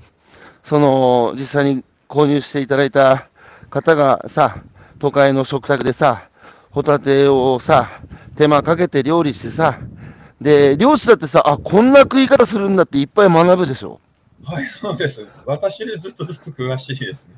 [0.65, 3.29] その、実際に購入していただいた
[3.69, 4.63] 方がさ、
[5.01, 6.29] 都会の食卓でさ、
[6.71, 8.01] ホタテをさ、
[8.37, 9.81] 手間かけて料理してさ、
[10.41, 14.01] で、漁師だってさ、あ、こんな食い方するんだっていっぱい学ぶでしょ？
[14.45, 15.27] はい、そうです。
[15.45, 17.35] 私よりずっとずっと詳しいですね。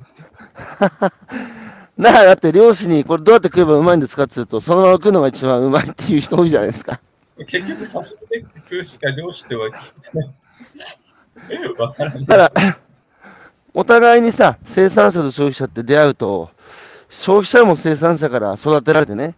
[1.99, 7.01] だからだって漁師にこれどうやって食えばうまいんですかって言うと、そのまま食うのが一番うまいっていう人多いじゃないですか。
[7.47, 9.71] 結局、刺身で食うしか漁師ってわ
[11.79, 12.27] わからない。
[12.27, 12.79] だから、
[13.75, 16.51] お互いにさ、生産者と消費者って出会うと、
[17.09, 19.35] 消費者も生産者から育てられてね、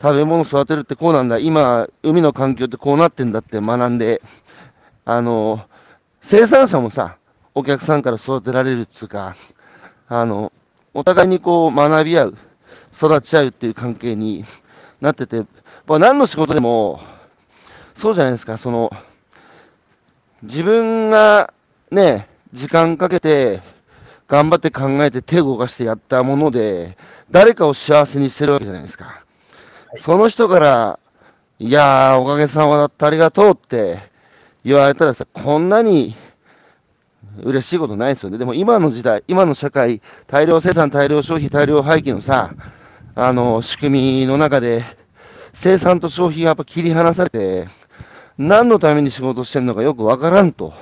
[0.00, 4.20] 食べ物育てるってこうなんだ、今、海の環境ってこうなってんだって学んで、
[5.04, 5.66] あの、
[6.22, 7.16] 生産者もさ、
[7.54, 9.36] お客さんから育てられるっつうか、
[10.08, 10.52] あの、
[10.94, 12.38] お互いにこう学び合う、
[12.96, 14.44] 育ち合うっていう関係に
[15.00, 15.44] なってて、
[15.86, 17.00] まあ何の仕事でも、
[17.96, 18.92] そうじゃないですか、その、
[20.42, 21.52] 自分が
[21.90, 23.62] ね、時間かけて、
[24.28, 26.96] 頑張って考えて手を動かしてやったもので、
[27.30, 29.24] 誰かを幸せにしてるわけじゃないですか。
[29.98, 30.98] その人から、
[31.58, 34.10] いやー、おかげさまだった、ありがとうって
[34.64, 36.16] 言われたらさ、こんなに
[37.42, 38.38] 嬉しいことないですよね。
[38.38, 42.54] でも今の時代、今の社会、大量生産、大量消費、大量廃棄のさ、
[43.14, 44.84] あの、仕組みの中で、
[45.52, 47.68] 生産と消費がやっぱ切り離されて、
[48.38, 50.74] 何のために仕事してるのかよくわからんと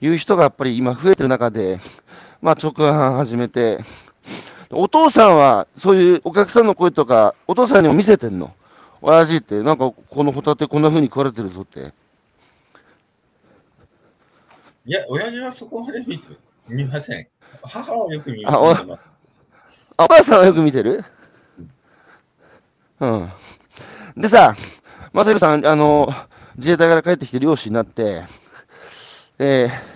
[0.00, 1.80] いう人がやっぱり今増えてる中で、
[2.40, 3.80] まあ直販始めて、
[4.70, 8.54] お父さんはそういうお客さんの声とか、お父さんにも見せてんの
[9.02, 11.92] 親父って、なんかこのホタテこんな風に食われてるぞって。
[14.86, 16.22] いや、親父はそこまで見
[16.68, 17.26] 見ません。
[17.62, 18.52] 母はよく見てま
[18.96, 19.04] す。
[19.96, 21.04] あ、お母さんはよく見てる？
[23.00, 23.30] うん。
[24.16, 24.54] でさ、
[25.14, 26.12] まさひろさん、あの、
[26.56, 28.24] 自衛隊から帰ってきて漁師になって、
[29.38, 29.94] えー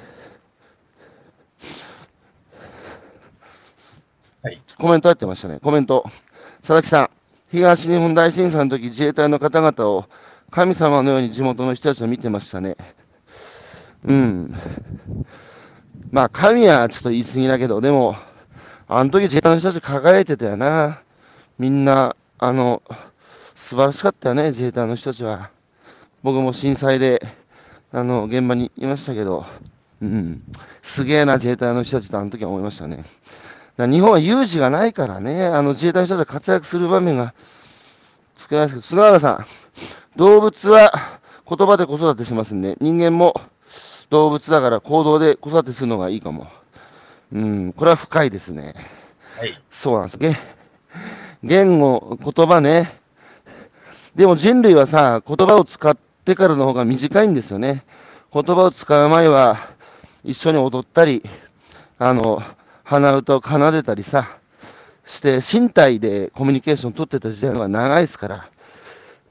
[4.43, 5.61] はいコメント入ってましたね。
[5.63, 6.05] コメント。
[6.61, 7.11] 佐々木さん、
[7.51, 10.07] 東日本大震災の時、自衛隊の方々を
[10.51, 12.77] 神様のように地元の人たちを見てましたね。
[14.05, 14.55] うん。
[16.11, 18.17] まあ、神はちょっと言い過ぎだけど、でも、
[18.87, 21.03] あの時自衛隊の人たち輝いてたよな。
[21.59, 22.83] みんな、あの、
[23.57, 25.51] 素晴らしかったよね、自衛隊の人たちは。
[26.23, 27.21] 僕も震災で、
[27.93, 29.45] あの、現場にいましたけど、
[30.01, 30.43] うん。
[30.83, 33.05] すげえな、自衛隊の人たちとあの時は思いましたね。
[33.79, 37.35] 日本は有事がないからね、あの自衛隊の人たちが活躍する場面が
[38.51, 39.47] 少ないですけど、菅原さん、
[40.17, 43.41] 動物は言葉で子育てしますんで、人間も
[44.11, 46.47] 動物だから行動で子育てするのがいいかも。
[47.33, 48.75] うん、これは深いですね。
[49.37, 49.61] はい。
[49.71, 50.39] そうなんですね。
[51.45, 53.01] 言語、言葉ね。
[54.17, 57.85] でも人類はさ、言葉を使ってからの方が短いんですよね。
[58.33, 59.71] 言葉を使う前は、
[60.25, 61.23] 一緒に踊ったり、
[61.99, 62.43] あの、
[62.83, 64.39] 鼻歌を奏でたりさ、
[65.07, 68.51] して、身体でコミュニケーション取ってた時代の方が長いですから、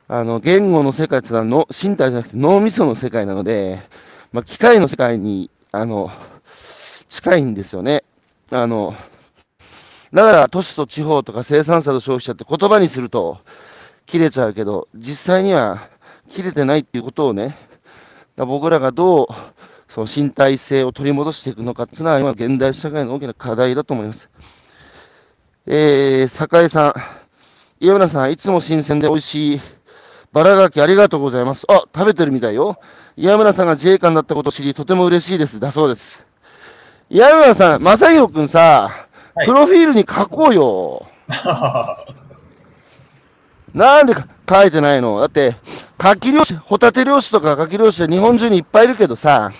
[0.08, 3.82] あの、言語の世界ってのはの身体じゃなくて脳みその世界なので、
[4.38, 6.12] まあ、機械の世界に、あの、
[7.10, 8.04] 近いんですよね。
[8.52, 8.94] あの、
[10.14, 13.40] だから都市と地方とか生産者と消費者って言葉にすると
[14.06, 15.90] 切れちゃうけど、実際には
[16.30, 17.58] 切れてないっていうことをね、
[18.36, 19.28] ら僕らがどう
[19.90, 24.30] その身体性を取り戻していくのかっていうのは今現代社会の大きな課題だと思います。
[25.66, 26.94] えー、酒井さん、
[27.84, 29.62] 岩村さん、いつも新鮮で美味しい
[30.32, 31.66] バラガキありがとうございます。
[31.70, 32.80] あ、食べてるみたいよ。
[33.18, 35.60] 岩村さんが自衛官だったことを知り、とても嬉しいです。
[35.60, 36.24] だそうです。
[37.10, 41.06] 岩村さん、正宏くんさ、はいプロフィールに書こうよ。
[43.74, 45.20] なんでか書いてないの？
[45.20, 45.58] だって、
[46.00, 49.52] 牡蠣漁師、ホタテ漁師とか牡蠣漁師は日本中にいっぱいいるけどさ、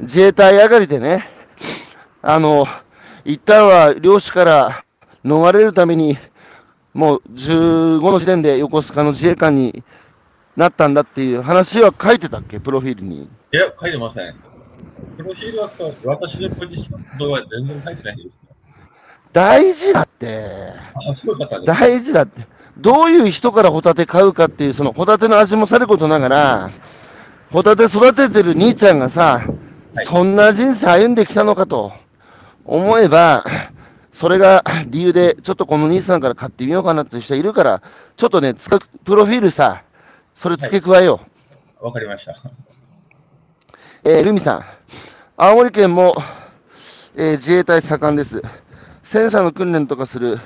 [0.00, 1.30] 自衛隊上がりでね、
[2.20, 2.66] あの、
[3.24, 4.84] 一旦は漁師から
[5.24, 6.18] 逃れるために、
[6.92, 9.82] もう15の時点で横須賀の自衛官に
[10.60, 13.22] なったんだっていう話は書いてたっけ、プロフィールに。
[13.22, 14.34] いや、書いてません。
[15.16, 15.70] プロフィールは
[16.04, 18.42] 私の個人のは全然書いてないです。
[19.32, 20.72] 大事だって。
[21.64, 22.46] 大事だって。
[22.76, 26.70] どういう人からホタテ買うかっていう、そのホタテの味もさることながら、
[27.50, 29.42] ホタテ育ててる兄ちゃんがさ、
[29.94, 31.92] はいそんな人生歩んできたのかと
[32.64, 33.44] 思えば、
[34.12, 37.82] それが理由で、ちょっとこの兄さんから買ってみようかなっていう人いるから、
[38.16, 39.82] ちょっとね、つかプロフィールさ、
[40.40, 41.20] それ付け加えよ
[41.82, 41.84] う。
[41.84, 42.34] わかりました。
[44.04, 44.64] えールミさん、
[45.36, 46.14] 青森県も、
[47.14, 48.40] えー自衛隊盛んです。
[49.04, 50.38] 戦車の訓練とかする、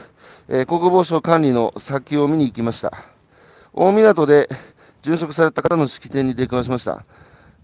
[0.49, 3.05] えー国防省管理の先を見に行きました。
[3.73, 4.49] 大港で
[5.05, 7.05] 殉職された方の式典に出くわしました。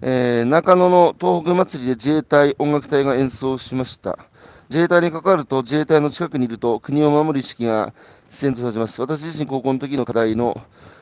[0.01, 4.21] えー中野の東北祭りで自衛隊音楽隊が演奏しました。
[4.69, 7.93] 自衛隊に関わると自衛隊の近くにいると国を守る意識が
[8.31, 9.01] 自然とさせます。
[9.01, 10.55] 私自身高校の時の課題の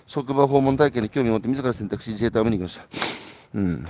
[0.08, 2.88] 職場訪問体験に興味を持って自ら選択し自衛隊を見に行きまし
[3.52, 3.58] た。
[3.58, 3.86] うん。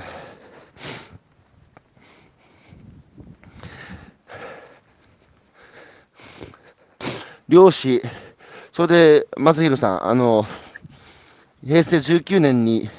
[7.48, 8.02] 漁師、
[8.72, 10.44] それで、正弘さん、あの、
[11.64, 12.90] 平成19年に、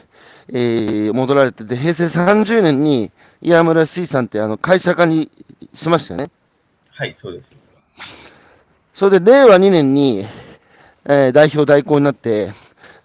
[0.52, 3.12] えー戻られてて、平成30年に、
[3.42, 5.30] 岩村水産ってあの会社化に
[5.74, 6.32] しましたよね。
[6.92, 7.52] はい、そうです。
[8.96, 10.26] それで、令和2年に、
[11.04, 12.54] えー代表代行になって、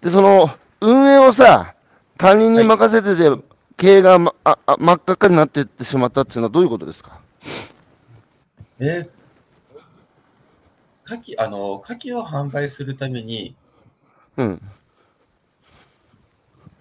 [0.05, 0.51] で、その、
[0.81, 1.73] 運営をさ、
[2.15, 3.43] 他人に任せてて、
[3.75, 7.19] 経営が、ま、ああ真っ赤っかになっていってしまったっていうのはどういうことですか？
[8.79, 9.09] えー、
[11.05, 13.55] 牡蠣、あの、牡蠣を販売するために、
[14.37, 14.61] うん。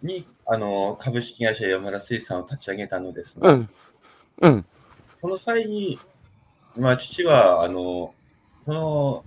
[0.02, 3.70] に、あの、株式会社山田水産を立ち上げたのですが、うん。
[4.42, 4.66] うん。
[5.22, 5.98] その際に、
[6.76, 8.12] まあ、父は、あの、
[8.66, 9.24] その、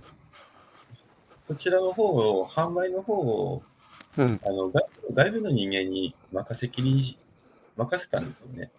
[1.48, 3.64] そちらの方を、販売の方を、
[4.16, 4.40] うん。
[4.44, 7.18] あの、外外部の人間に任せきりに、
[7.76, 8.70] 任せたんですよね。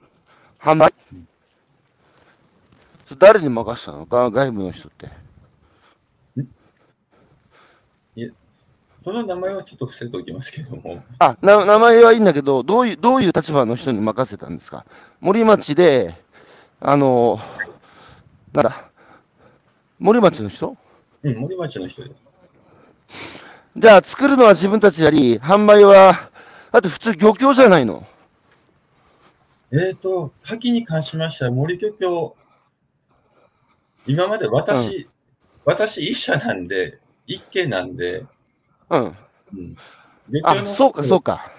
[0.59, 0.93] 販売？
[3.07, 5.09] それ誰に任せたのか外部の人って。
[9.01, 14.85] その名前はちょっと伏せておきますけども、あ、な名前はいいんだけど、どういう、どういう立場の人に任せたんですか？
[15.21, 16.21] 森町で、
[16.81, 17.39] あの、
[18.51, 18.91] なんだ、
[19.99, 20.75] 森町の人？
[21.23, 22.23] うん、森町の人です。
[23.77, 26.31] じゃあ、作るのは自分たちやり、販売は、
[26.71, 28.05] だって普通漁協じゃないの。
[29.71, 32.35] えーと、牡蠣に関しましては、森漁協、
[34.07, 35.07] 今まで私、
[35.65, 38.25] 私一社なんで、一件なんで、
[38.89, 39.17] うん。
[39.53, 39.77] うん、
[40.29, 41.51] 漁あ協、のそうか、そうか。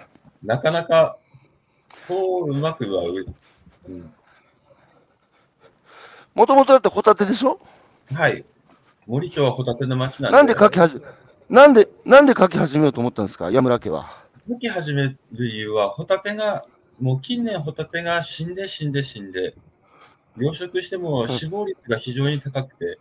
[0.43, 1.17] なかなか、
[2.07, 3.03] そううまくは、
[3.87, 4.13] うん、
[6.35, 7.59] もともとだってホタテでしょ？
[8.13, 8.43] はい。
[9.07, 11.01] 森町はホタテの町なんで、なんで書きはじ、
[11.51, 13.51] なんで、なんで書き始めようと思ったんですか？
[13.51, 14.23] 矢村家は。
[14.49, 16.65] 書き始める理由は、ホタテが、
[16.99, 19.53] もう近年ホタテが死んで死んで死んで、
[20.37, 22.99] 養殖しても死亡率が非常に高くて、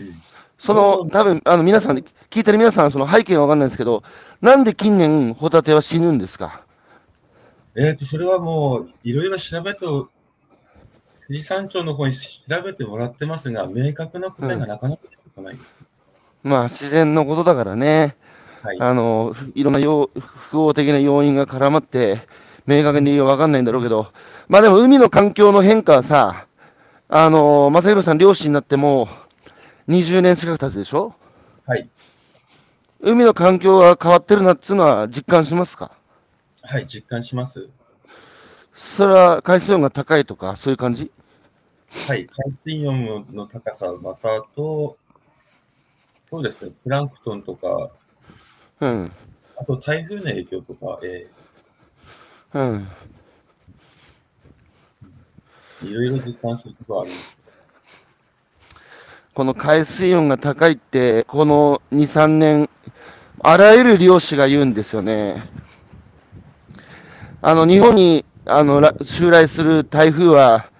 [0.00, 0.20] うん。
[0.58, 1.98] その、多分、あの、皆さん、
[2.30, 4.02] 聞いてる皆さん、その背景はわかんないですけど、
[4.40, 6.66] なんで近年ホタテは死ぬんですか？
[7.76, 10.10] えっ、と、それはもう、いろいろ調べと、
[11.28, 15.80] 富士山町の方に調べてもらってますが、明確な答えがなかなか出てこないです。
[16.42, 18.16] まあ、自然のことだからね。
[18.62, 18.80] はい。
[18.80, 22.26] あの、いろんな要複合的な要因が絡まって、
[22.66, 24.12] 明確に理由はわかんないんだろうけど、
[24.48, 26.46] まあでも海の環境の変化はさ、
[27.08, 29.08] あの、正弘さん漁師になっても
[29.88, 31.14] う20年近く経つでしょ？
[31.66, 31.88] はい。
[33.00, 35.90] 海の環境が変わってるなっていうのは実感しますか？
[36.62, 37.70] はい、実感します。
[38.74, 41.10] それは海水温が高いとか、そういう感じ？
[42.06, 44.96] はい、海水温の高さ、またあと、
[46.32, 47.90] そうですね、プランクトンとか、
[48.80, 49.12] うん。
[49.58, 51.26] あと台風の影響とか、え
[52.54, 52.88] うん。
[55.82, 57.36] ーいろいろ実感することはあります。
[59.34, 62.70] この海水温が高いって、この2、3年、
[63.40, 65.50] あらゆる漁師が言うんですよね。
[67.42, 70.70] あの、日本に、あの、ら襲来する台風は、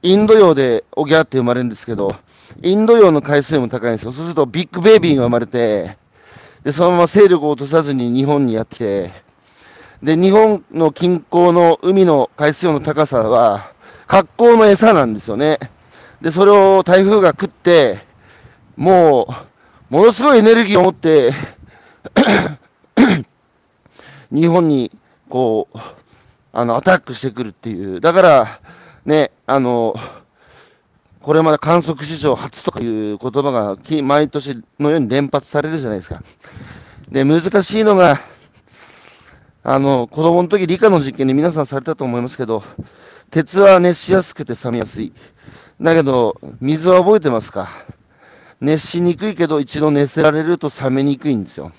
[0.00, 2.16] インド洋でおぎゃーって生まれるんですけど、
[2.62, 4.12] インド洋の海水温も高いんですよ。
[4.12, 5.96] そうするとビッグベイビーが生まれて、
[6.64, 9.12] で、そのまま勢力を落とさずに日本にやってきて、
[10.02, 13.72] で、日本の近郊の海の海水温の高さは、
[14.06, 15.58] 格好の餌なんですよね。
[16.20, 18.04] で、それを台風が食って、
[18.76, 19.28] も
[19.90, 21.32] う、ものすごいエネルギーを持って、
[24.30, 24.90] 日本に、
[25.28, 25.78] こう、
[26.52, 28.00] あの、アタックしてくるっていう。
[28.00, 28.60] だから、
[29.04, 29.94] ね、あの、
[31.22, 36.22] これまで観測史上初とかいう言葉がき毎年のように連発されるじゃないですか。
[37.10, 38.20] で、難しいのが、
[39.62, 42.64] あの、子供の時理科の実験で皆さんされたと思いますけど、
[43.30, 45.12] 鉄は熱しやすくて冷めやすい。
[45.80, 47.70] だけど、水は覚えてますか？
[48.60, 51.72] 熱しにくいけど、一度熱せられると冷めにくいんですよ。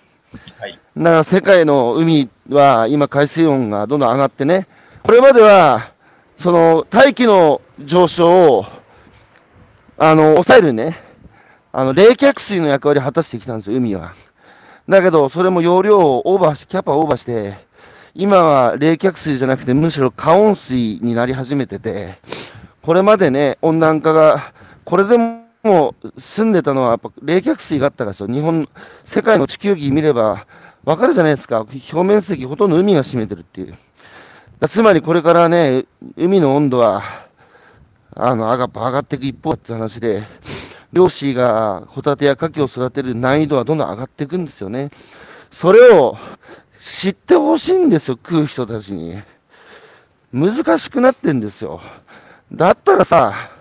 [0.60, 0.80] はい。
[0.96, 4.68] だから世界の海は今海水温がどんどん上がってね、
[5.04, 5.92] これまでは、
[6.38, 8.66] その大気の上昇を、
[10.06, 10.98] あの、抑えるね、
[11.72, 14.14] あの、冷却水の役割を果たしてきたんですよ、海は。
[14.90, 17.58] だけど、それも容量をオーバーし、キャパオーバーして、
[18.14, 22.20] 今は冷却水じゃなくて、むしろ加温水になり始めてて、
[22.82, 24.52] これまでね、温暖化が、
[24.84, 28.28] これでも住んでたのは、やっぱ冷却水があったからですよ。
[28.28, 28.68] 日本、
[29.06, 30.48] 世界の地球儀見れば、
[30.84, 31.60] わかるじゃないですか。
[31.62, 33.78] 表面積ほとんど海が占めてるっていう。
[34.68, 35.86] つまりこれからね、
[36.18, 37.23] 海の温度は、
[38.16, 40.28] あの、上が上がっていく一方って話で、
[40.92, 44.92] 漁師がホタテや牡蠣を育てる難易度はどんどん上がっていくんですよね。
[45.52, 46.18] それを
[46.80, 49.22] 知ってほしいんですよ、食う人たちに。
[50.32, 51.82] 難しくなってんですよ。
[52.52, 53.52] だったらさ、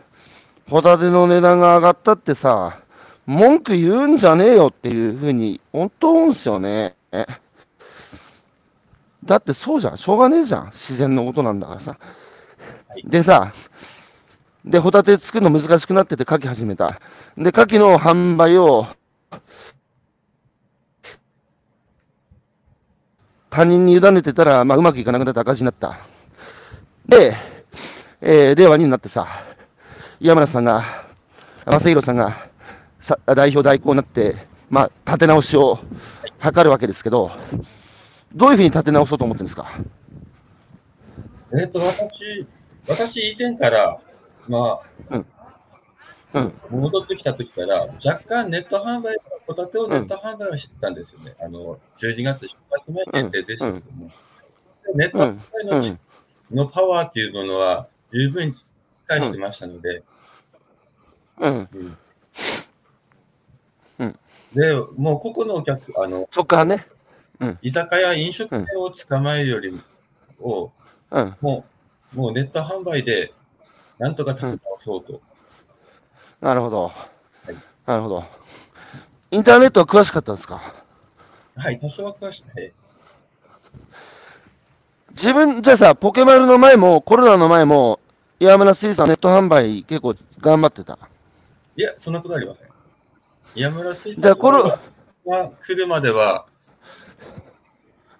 [0.68, 2.78] ホタテの値段が上がったってさ、
[3.26, 6.94] 文句言うんじゃねえよっていうふうに、本当思うんですよね。
[9.24, 9.98] だってそうじゃん。
[9.98, 10.72] しょうがねえじゃん。
[10.72, 11.96] 自然のことなんだからさ。
[13.04, 13.52] でさ、
[14.64, 17.00] で、ホタテ作るの難しくなってて、牡蠣始めた。
[17.36, 18.86] で、牡蠣の販売を、
[23.50, 25.98] 他人に委ねてたら、まあ、うまくいかなくなって赤字になった。
[27.06, 27.36] で、
[28.20, 29.26] えー令和になってさ、
[30.20, 31.06] 岩村さんが、
[31.66, 32.48] 正弘さんが
[33.34, 35.80] 代表代行になって、まあ、立て直しを
[36.40, 37.32] 図るわけですけど、
[38.32, 39.68] どういうふうに立て直そうと思ってるんですか？
[41.60, 42.46] えっ、と、私、
[42.88, 44.00] 私以前から、
[44.52, 44.80] ま
[45.10, 45.24] あ、
[46.34, 46.52] うん。
[46.70, 51.34] 戻ってきた時から、若干ネット販売、ホタテをネット販売はしてたんですよね。
[51.40, 54.08] あの、12月出発前限定でしたけども。
[54.08, 55.98] でネット販売の,、うん
[56.50, 58.72] のパワーっていうのは十分に使
[59.08, 60.02] してましたので、
[61.38, 61.52] うん。
[61.54, 61.68] うん
[63.98, 64.18] うん
[64.54, 66.86] で、もうここのお客、あの、そっからね。
[67.62, 69.72] 居酒屋、飲食店を捕まえるより
[70.38, 70.72] も、
[71.10, 71.36] うん。
[71.40, 71.64] も
[72.12, 73.32] う、もうネット販売で、
[74.02, 75.20] なんとか立て直そうと。
[76.40, 76.92] なるほど。
[77.48, 77.54] い
[77.86, 78.24] なるほど。
[79.30, 80.74] インターネットは詳しかったんですか？
[81.54, 82.58] はい、多少は詳しい。
[82.58, 82.72] はい
[85.12, 88.00] 自分、じゃあさ、ポケマルの前も、コロナの前も、
[88.40, 90.98] 岩村水産ネット販売結構頑張ってた？
[91.76, 92.68] いや、そんなことありません。
[93.54, 94.80] 山村水産じゃあコロが
[95.60, 96.46] 来るまでは、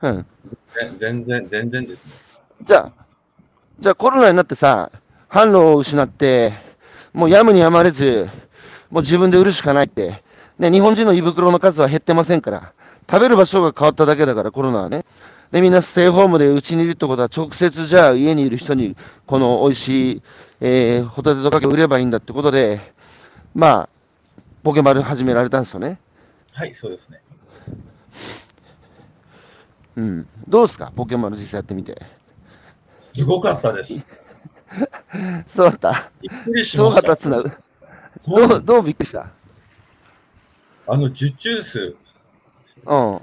[0.03, 0.19] うん。
[0.19, 0.25] ね
[0.99, 2.13] 全然、全然ですね。
[2.63, 2.93] じゃあ、
[3.81, 4.93] じゃあコロナになってさ、
[5.33, 6.53] 販路を失って、
[7.15, 8.29] もうやむにやまれず、
[8.91, 10.23] もう自分で売るしかないって。
[10.59, 12.75] ね、日本人の胃袋の数は減ってませんから。
[13.11, 15.07] 食べる場所が変わっただけだから、コロナはね。
[15.51, 18.95] で、みんなステイホームでうちにいるってことは、直接じゃあ家にいる人に、
[19.27, 20.23] この美味しい、
[20.61, 22.93] えー、ホタテとかけ売ればいいんだってことで、
[23.55, 23.89] まあ、
[24.63, 25.99] ポケマル始められたんですよね。
[26.53, 27.23] はい、そうですね。
[29.97, 30.29] うん。
[30.47, 30.93] どうですか？
[30.95, 32.01] ポケマル実際やってみて。
[32.97, 33.95] すごかったです。
[35.55, 36.11] そうだった。
[36.21, 37.03] びっくりしました。
[37.03, 37.33] だったっ
[38.19, 39.27] つうどう、どうびっくりした？
[40.87, 41.97] あの受注数、
[42.85, 42.95] うん。
[42.95, 43.21] あ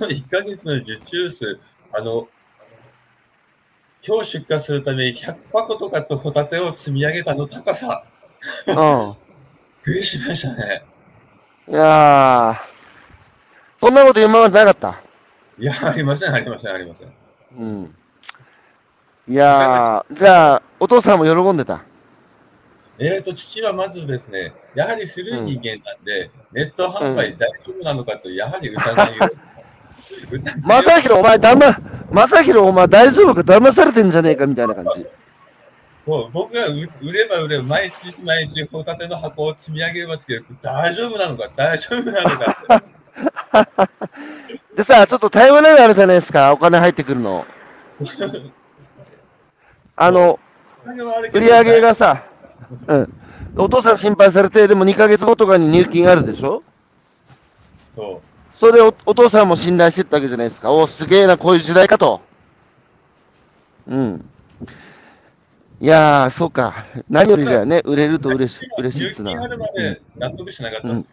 [0.00, 1.58] の1ヶ月の受注数、
[1.92, 2.28] あの、
[4.06, 8.04] 今日出荷するために100箱とかとホタテを積み上げたの高さ、
[8.66, 8.74] うん。
[9.86, 10.84] びっくりしましたね。
[11.68, 12.56] いやー、
[13.80, 15.00] そんなこと今までなかった？
[15.58, 17.12] いや、ありません、ありません、ありません。
[17.58, 17.94] うん。
[19.28, 21.82] いやー、 じゃあ、お父さんも喜んでた？
[22.98, 29.30] えーと、父はまずですね、やはり古い人間なんで、ネット販売大丈夫なのかと、やはり疑いを。
[30.62, 31.76] まさひろ、お前、だま、
[32.10, 35.06] まさひろ、お前大丈夫か騙されてんじゃねえかみたいな感じ。
[36.04, 42.82] もう僕が売売れば売れば、毎日毎日ホタテの箱を積み上げますけど、大丈夫なのか、大丈夫なのか？
[44.76, 47.46] でさ、ちょっとタイムラグあるじゃないですか、お金入ってくるの。
[49.96, 50.38] あの、
[51.32, 52.24] 売り上げがさ、
[52.86, 53.14] うん。
[53.56, 56.62] お父さん心配されて、でも2ヶ月後とかに入金あるでしょ？
[57.94, 58.22] そ
[58.54, 60.72] それでおお父さんも信頼してったわけじゃないですか。
[60.72, 62.22] おすげえな、こういう時代かと。
[63.86, 64.24] うん。
[65.80, 66.86] いやー、そうか。
[67.10, 67.82] 何よりだよね。
[67.84, 68.32] 売れるとう。
[68.32, 71.06] 嬉し嬉しいっつうのは入金あるまで納得しなかったです。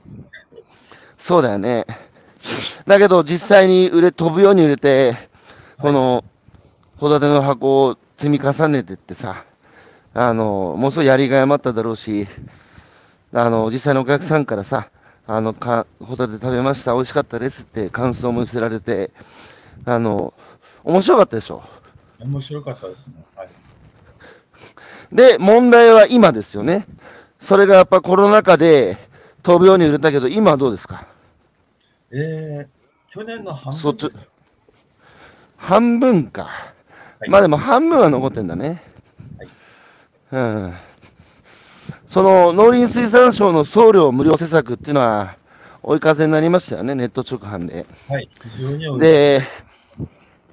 [1.18, 1.86] そうだよね。
[2.86, 5.30] だけど、実際に売れ、飛ぶように売れて、
[5.82, 6.24] この、
[6.98, 9.46] ホタテの箱を積み重ねてってさ、
[10.14, 12.28] あの、もうすぐやりがいもあっただろうし、
[13.34, 14.90] あの、実際のお客さんからさ、
[15.26, 19.12] あの、か、ホタテ食べました、美味しかったですって感想も寄せられて、
[19.86, 20.34] あの、
[20.84, 21.64] 面白かったでしょ？
[22.20, 23.14] 面白かったですね。
[23.36, 23.50] はい。
[25.12, 26.86] で、問題は今ですよね。
[27.42, 28.98] それがやっぱコロナ禍で
[29.44, 31.08] 飛ぶように売れたけど、今はどうですか？
[32.12, 32.68] えー、
[33.10, 34.10] 去年の半分。
[35.56, 36.50] 半分か。
[37.20, 38.82] はいまあでも半分は残ってんだね。
[40.32, 40.74] うん。
[42.10, 45.38] その農林水産省の送料無料施策っていうのは
[45.84, 47.86] 追い風になりましたよね、ネット直販で。
[48.08, 48.30] はい。
[48.56, 49.44] 非常にで、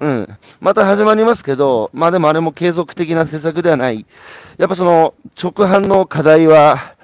[0.01, 0.37] うん。
[0.59, 4.05] また始まりますけど、まあでもあれも継続的な施策ではない。
[4.57, 6.95] やっぱその直販の課題は、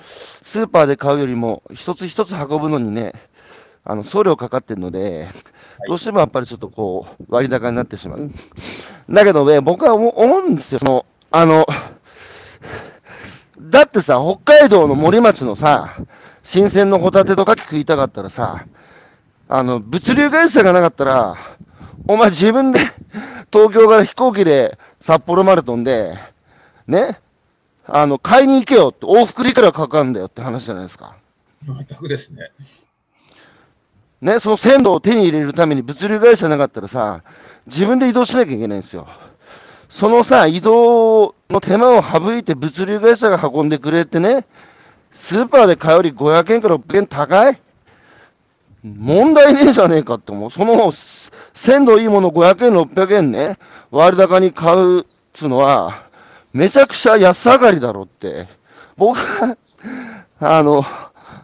[0.44, 3.14] スーパーで買うよりも一つ一つ運ぶのにね、
[3.86, 5.30] あの送料かかってるので、
[5.88, 8.32] どうしてもやっぱりちょっとこう、割高になってしまう。
[9.10, 10.80] だけどね、僕は思うんですよ。
[10.80, 11.66] その、あの、
[13.60, 15.96] だってさ、北海道の森町のさ、
[16.44, 18.66] 新鮮のホタテとかき食いたかったらさ、
[19.50, 21.58] あの、物流会社がなかったら、
[22.08, 22.80] お前自分で
[23.52, 26.18] 東京から飛行機で札幌まで飛んで、
[26.88, 27.20] ね、
[27.86, 31.16] あの、買いに行けよって、往復でいくらかかるんだよって話じゃないですか。
[31.64, 32.52] 全くですね。
[34.24, 37.24] ね、その鮮度を手に入れるために物流会社なかったらさ、
[37.68, 39.08] 自分で移動しなきゃいけないんですよ。
[39.90, 44.46] そのさ、移動の手間を省いて物流会社が運んでくれってね、
[45.14, 47.62] スーパーで買うより500円から600円高い？
[48.84, 50.52] 問題ねえじゃねえかって思う。
[50.52, 50.94] その
[51.54, 53.58] 鮮度いいもの500円、600円ね、
[53.92, 56.08] 割高に買うっつうのは、
[56.54, 58.48] めちゃくちゃ安上がりだろって。
[58.96, 59.58] 僕は、
[60.40, 60.86] あの、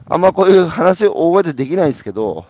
[0.09, 2.45] あんまこういう話大声でできないですけど、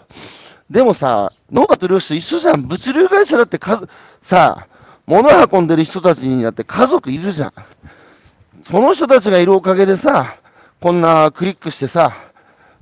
[0.70, 2.68] でもさ、農家と漁師と一緒じゃん。
[2.68, 3.84] 物流会社だってか、
[4.24, 4.68] さ、
[5.06, 7.54] 物運んでる人たちにだって家族いるじゃん。
[8.70, 10.38] その人たちがいるおかげでさ、
[10.80, 12.14] こんなクリックしてさ、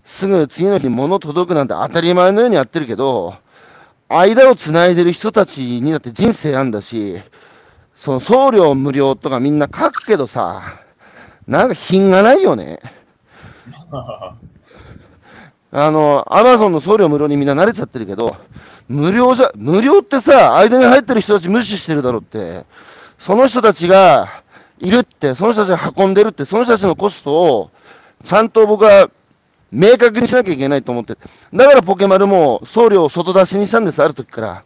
[0.05, 3.35] すぐ次の日物届くなんて当たり前のようにやってるけど、
[4.09, 7.21] 間を繋いでる人たちにだって人生あんだし、
[7.97, 10.81] その送料無料とかみんな書くけどさ、
[11.47, 12.79] なんか品がないよね。
[15.71, 18.37] あの、アマゾンの送料無料にみんな慣れちゃってるけど、
[18.87, 22.65] 無料じゃ、無料ってさ、間に入ってる人たち無視してるだろって、
[23.19, 24.43] その人たちが
[24.79, 27.71] いるって、その人たちが運んでるって、その人たちのコストを、
[28.23, 29.09] ちゃんと僕は
[29.71, 31.17] 明確にしなきゃいけないと思って、
[31.53, 34.63] だからポケマルも送料を外出しにしたんです、ある時から。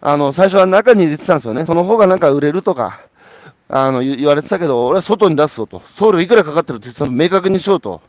[0.00, 1.66] あの、最初は中に入れてたんですよね。
[1.66, 3.00] その方がなんか売れるとか、
[3.68, 5.82] あの、言われてたけど、俺は外に出すぞと。
[5.96, 8.00] 送料いくらかかってるってその明確にしようと。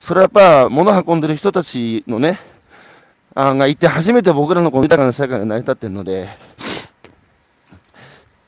[0.00, 2.40] それはやっぱ、物運んでる人たちのね、
[3.34, 6.28] あがいて初めて僕らのこの豊かな社会が成り立ってるので、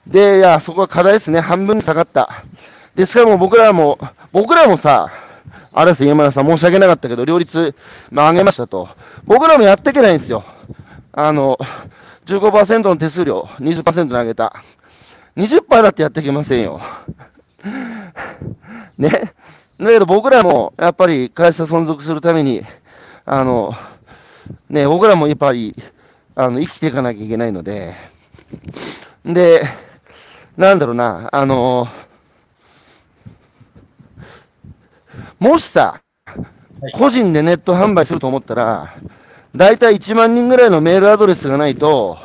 [0.07, 1.41] で、いや、そこは課題ですね。
[1.41, 2.45] 半分に下がった。
[2.95, 3.99] で、しかも僕らも、
[4.33, 5.13] 僕らもさ、
[5.73, 7.75] あれですよ、山田さん申し訳なかったけど、両立、
[8.11, 8.89] まあ、上げましたと。
[9.25, 10.45] 僕らもやっていけないんですよ。
[11.13, 11.59] あの、
[12.27, 14.63] 15%の手数料、20%に上げた。
[15.37, 16.81] 20%だってやっていけませんよ。
[18.99, 19.33] ね。
[19.83, 22.64] だけど僕らも、やっぱり会社存続するために、
[23.24, 23.74] あの、
[24.70, 25.74] ね、僕らもやっぱり、
[26.37, 27.97] あの、生きていかなきゃいけないので、
[29.24, 29.64] で、
[30.57, 31.89] なんだろうな、あの、
[35.41, 36.93] もしさ、はい。
[36.93, 38.95] 個人でネット販売すると思ったら、
[39.55, 42.18] だいたい1万人ぐらいのメールアドレスがないと、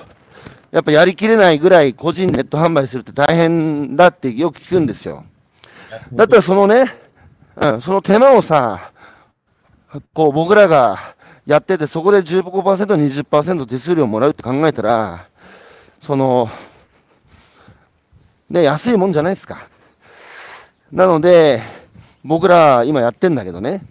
[0.69, 5.25] やっぱやりきれないぐらい個人でネット販売するって大変だってよく聞くんですよ。
[6.13, 7.06] だったらそのね、
[7.59, 8.91] うん、その手間をさ、
[10.13, 11.15] こう僕らが
[11.47, 12.51] やってて、そこで15%、
[13.23, 15.27] 20%手数料もらうって考えたら、
[16.03, 16.49] その、
[18.51, 19.67] ね、安いもんじゃないですか。
[20.91, 21.63] なので、
[22.23, 23.81] 僕ら今やってんだけどね。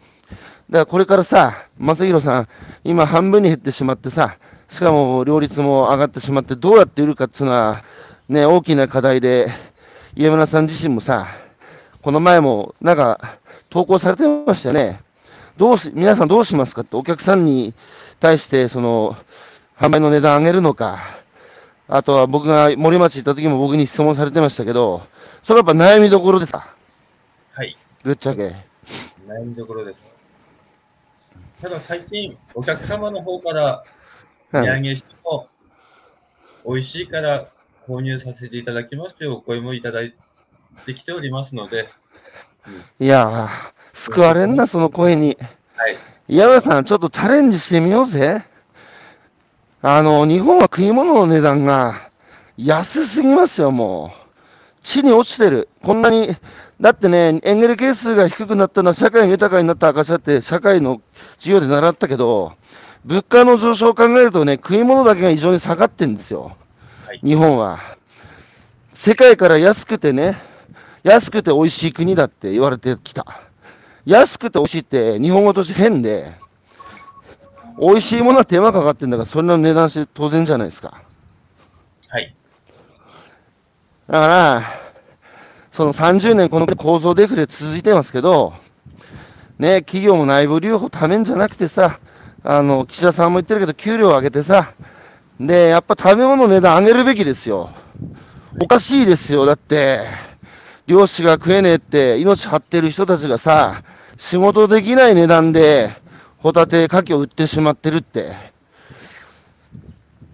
[0.71, 2.49] だからこれからさ、正宏さん、
[2.85, 4.37] 今半分に減ってしまってさ、
[4.71, 7.83] しかも両立も上がってしまって、どうやって売るかっていうのは、
[8.29, 9.53] ね、大きな課題で、
[10.15, 11.27] 家村さん自身もさ、
[12.03, 13.39] この前もなんか
[13.77, 15.03] 投稿されてましたよね。
[15.59, 17.75] どうし、皆さんどうしますかってお客さんに
[18.21, 19.19] 対して、その、
[19.77, 21.21] 販売の値段上げるのか、
[21.87, 25.03] あとは僕が森町行った時も僕に質問されてましたけど、
[25.45, 26.75] それはやっぱ悩みどころですか？
[27.53, 27.77] はい。
[28.03, 28.57] ぶっちゃけ。
[29.29, 30.17] 悩みどころです。
[31.61, 33.85] ただ最近、お客様の方から
[34.55, 35.49] うん値上げしても、
[36.67, 37.49] 美味しいから
[37.87, 40.15] 購入させていただきますというお声もいただい
[40.87, 41.91] てきておりますので、
[42.99, 43.49] いやー、
[43.95, 45.37] 救われんな、その声に。
[45.77, 45.97] はい。
[46.29, 48.45] 山田さん、ちょっとチャレンジしてみようぜ。
[49.83, 52.11] あの、日本は食い物の値段が
[52.57, 54.27] 安すぎますよ、もう。
[54.83, 55.69] 地に落ちてる。
[55.83, 56.37] こんなに、
[56.81, 61.01] だってね、エンゲル係数が低くなったのは社会が豊かになった証だって社会の
[61.39, 62.53] 授業で習ったけど、
[63.05, 66.57] 物価の上昇を考えるとね、食い物だけが異常に下がってるんですよ。
[67.07, 67.97] はい日本は。
[68.95, 70.43] 世界から安くてね、
[71.07, 73.43] 安くて美味しい国だって言われてきた。
[74.05, 76.33] 安くて美味しいって日本語として変で、
[77.81, 81.01] 美味しいものは手間かかってんだから、それの値段して当然じゃないですか。
[82.09, 82.35] はい。
[84.09, 84.63] だから、
[85.71, 88.55] その30年この構造デフレ続いてますけど、
[89.61, 92.01] ね、企業も内部留保ためんじゃなくてさ、
[92.43, 94.73] あの、岸田さんも言ってるけど、給料上げてさ、
[95.39, 97.71] で、やっぱ食べ物の値段上げるべきですよ。
[98.61, 99.47] おかしいですよ。
[99.47, 100.27] だって、
[100.87, 103.83] 漁師が食えねえって命張ってる人たちがさ、
[104.19, 105.97] 仕事できない値段で、
[106.39, 108.37] ホタテ、牡蠣を売ってしまってるって。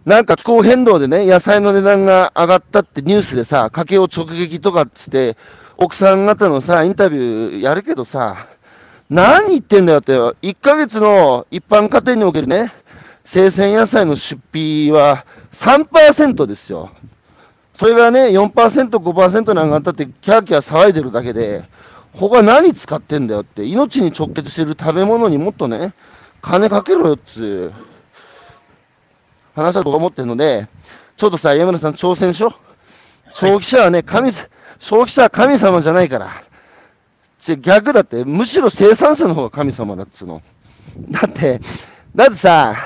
[0.05, 5.39] なんか気候変動でね、野菜の値段が上がったってニュースでさ、家計を直撃とかっつって、
[5.79, 8.49] 奥さん方のさ、インタビューやるけどさ、
[9.09, 12.75] 何言ってんだよって、1ヶ月の一般家庭におけるね、
[13.25, 16.91] 生鮮野菜の出費は3%ですよ。
[17.83, 21.65] それがね、4%、5%に上がったって、キャーキャー騒いでるだけで、
[22.15, 25.93] 他何使ってんだよって、命に直結してる食べ物にもっとね、
[26.43, 27.75] 金かけろよっつう
[29.57, 30.69] 話だと思ってるので、
[31.17, 33.31] ちょっとさ、山田さん挑戦しよう。
[33.35, 34.47] 消費者はね、神さ、
[34.79, 36.45] 消費者は神様じゃないから。
[37.41, 40.41] ち逆だって、むしろ生産者の方が神様だっつうの。
[41.11, 41.61] だって、
[42.15, 42.77] だってさ、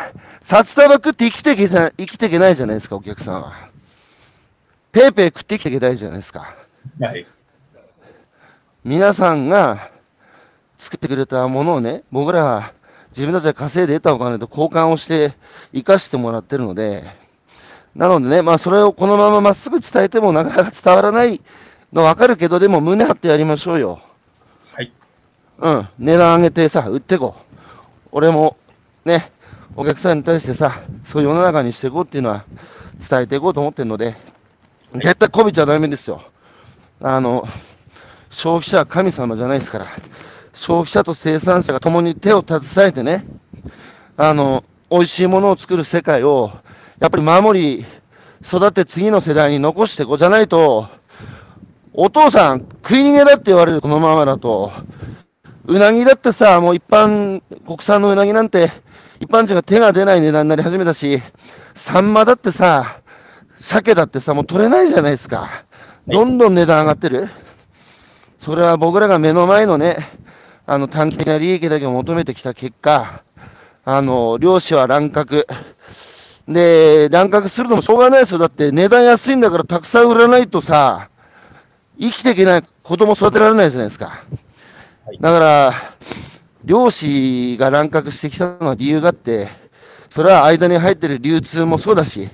[0.40, 3.65] 札束食って生きていけじゃ、生きていけないじゃないですか、お客さんは。
[4.96, 6.56] ペーペー食って生きていけないじゃないですか。
[6.98, 7.26] はい。
[8.82, 9.90] 皆さんが
[10.78, 12.72] 作ってくれたものをね、僕らは
[13.10, 15.34] 自分たちが稼いで得たお金と交換をして
[15.74, 17.04] 生かしてもらってるので、
[17.94, 21.42] なのでね、まあそれをこのまままっすぐ伝えてもなかなか伝わらない
[21.92, 24.00] のわかるけど、でも胸張ってやりましょうよ。
[24.72, 24.90] はい。
[25.58, 27.56] うん、値段上げてさ、売ってこう。
[28.12, 28.56] 俺も、
[29.04, 29.30] ね、
[29.76, 32.46] お客さんに対してさ、そういう世の中にしていこうっていうのは
[33.10, 34.16] 伝えていこうと思ってるので、
[34.94, 36.22] 絶対こびちゃダメですよ。
[37.00, 37.46] あの、
[38.30, 39.86] 消費者は神様じゃないですから、
[40.54, 43.24] 消費者と生産者が共に手を携えてね、
[44.16, 46.50] あの、美味しいものを作る世界を、
[47.00, 47.84] やっぱり守り、
[48.44, 50.88] 育て次の世代に残していこうじゃないと、
[51.92, 54.72] お父さん、食い逃げだって言われるこのままだと、
[55.66, 58.70] うなぎだってさ、もう一般、国産のうなぎなんて、
[59.20, 61.20] 一般人が手が出ない値段になり始めたし、
[61.74, 63.00] サンマだってさ、
[63.60, 65.64] 鮭だってさ、もう取れないじゃないですか。
[66.06, 67.28] どんどん値段上がってる。
[68.40, 70.08] それは僕らが目の前のね、
[70.66, 73.22] あの短期的な利益だけを求めてきた結果、
[73.84, 75.46] あの、漁師は乱獲。
[76.48, 78.38] で、乱獲するのもしょうがないですよ。
[78.38, 81.08] だって値段安いんだからたくさん売らないとさ、
[81.98, 84.06] 生きていけない子供育てられないじゃないですか。
[85.06, 85.94] はいだから、
[86.64, 89.50] 漁師が乱獲してきたのは理由があって、
[90.10, 92.28] それは間に入ってる流通もそうだし、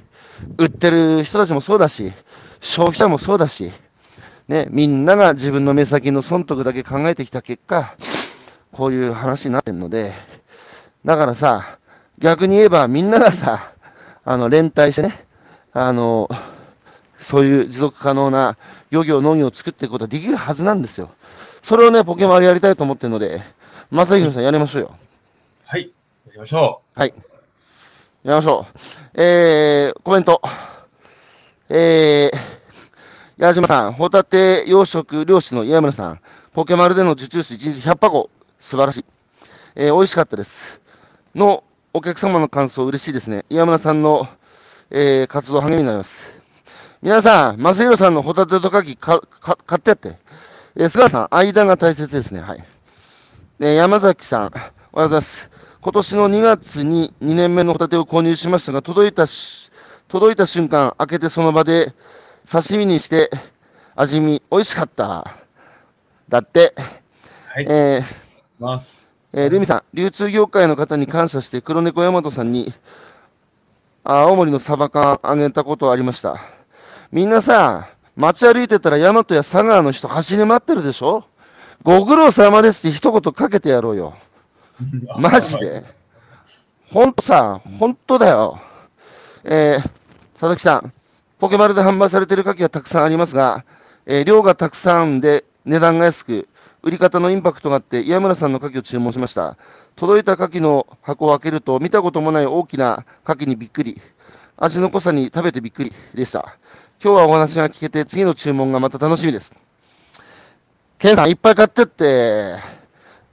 [0.59, 2.12] 売ってる人たちもそうだし、
[2.61, 3.72] 消費者もそうだし、
[4.49, 7.97] ね、みんなが自分の目先の損得だけ考えてきた結果、
[8.72, 10.12] こういう話になってるので、
[11.05, 11.78] だからさ、
[12.18, 13.72] 逆に言えばみんながさ、
[14.24, 15.26] あの、連帯してね、
[15.72, 16.28] あの、
[17.20, 18.57] そういう持続可能な
[18.90, 21.11] 漁業、農業を作っていくことができるはずなんですよ。
[21.62, 23.43] それをね、ポケモンでやりたいと思ってるので、
[23.90, 24.97] 正宏さんやりましょうよ。
[25.64, 25.93] はい。
[26.26, 27.14] やりましょはい。
[28.24, 29.20] やりましょう。
[29.20, 30.40] えー、コメント。
[31.68, 32.38] えー、
[33.36, 36.20] 矢島さん、ホタテ養殖漁師の岩村さん、
[36.52, 39.04] ポケマルでの受注数1日100箱、素晴らしい。
[39.74, 40.56] えー、美味しかったです。
[41.34, 43.44] の、お客様の感想嬉しいですね。
[43.50, 44.28] 岩村さんの、
[44.90, 46.12] えー、活動励みになります。
[47.02, 50.16] 皆さん、正宏さんのホタテとカキか、か、買ってやって。
[50.76, 52.40] えー、菅さん、間が大切ですね。
[52.40, 52.64] はい。
[53.58, 55.50] えー山崎さん、おはようございます。
[55.85, 59.68] 今年の2月に2年目のホタテを購入しましたが、届いたし、
[60.07, 61.93] 届いた瞬間、開けてその場で
[62.49, 63.30] 刺身にして
[63.97, 65.39] 味見、美味しかった。
[66.28, 66.80] だって、う。
[67.49, 67.66] はい。
[67.68, 68.05] えー
[68.61, 69.01] ます。
[69.33, 72.72] えールミさん、流通業界の方に感謝して、黒猫大和さんに、
[74.05, 76.37] あ青森のサバ缶あげたことありました。
[77.11, 81.24] みんなさ、街歩いてたら大和や佐川の人走り回ってるでしょ？
[81.83, 84.14] ご苦労様ですって一言かけてやろうよ。
[85.18, 85.84] マジで？
[86.90, 88.60] ほんとさ、ほんとだよ。
[89.44, 89.82] えー、
[90.34, 90.92] 佐々木さん、
[91.38, 93.64] ポケマルで販売されている牡蠣はたくさんありますが、
[94.06, 96.48] えー量がたくさんで値段が安く、
[96.82, 99.56] 売り方のインパクトがあって、岩村さんの牡蠣を注文しました。
[99.94, 104.00] 届いた牡蠣の箱を開けると、見たこともない大きな牡蠣にびっくり。
[104.56, 106.56] 味の濃さに食べてびっくりでした。
[107.02, 109.52] 今日はお話が聞けて、次の注文がまた楽しみです。
[110.98, 112.58] ケンさん、いっぱい買ってって、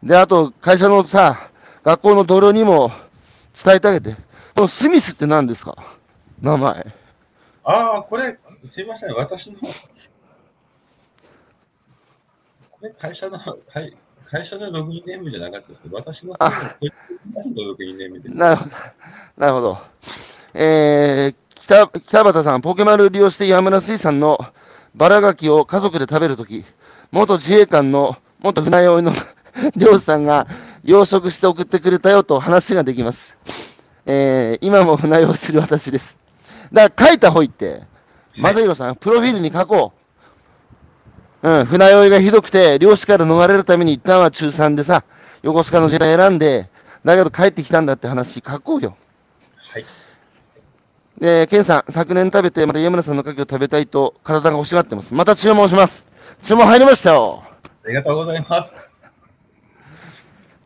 [0.04, 1.50] で、あと、会社のさ、
[1.84, 2.92] 学校の同僚にも
[3.64, 4.16] 伝えてあげて。
[4.56, 5.76] このスミスって何ですか？
[6.42, 6.86] 名前。
[7.64, 9.68] ああ、これ、すいません、私の、こ
[12.82, 13.96] れ会社の、会
[14.26, 16.50] 会社のログインネームじゃなかったですけど、私のロ
[17.76, 18.30] グインネームで。
[18.30, 18.72] なるほど。
[19.38, 19.78] なるほど。
[20.54, 24.38] えー、北北畑さん、ポケマル利用して山村水産の
[24.96, 26.64] バラガキを家族で食べるとき、
[27.12, 29.14] 元自衛官の元船酔いの
[29.76, 30.48] 漁師さんが
[30.84, 33.36] 養殖して送ってくれたよと話ができます。
[34.06, 36.18] えー、今も船酔いする私です。
[36.72, 37.84] だから書いた方いって、
[38.38, 39.94] 正弘さん、プロフィールに書こ
[41.44, 41.50] う。
[41.50, 45.04] うん、船酔いがひどくて、漁師から逃れるために一旦は中3でさ、
[45.42, 46.70] 横須賀の時代選んで、
[47.06, 48.98] だけど帰ってきたんだって話書こうよ。
[49.72, 49.86] はい。
[51.22, 55.14] えー、ケンさん、昨年食べて、また家村さんの牡蠣を食べたいと体が欲しがってます。
[55.14, 56.06] また注文します。
[56.44, 57.44] 注文入りましたよ。
[57.86, 58.89] ありがとうございます。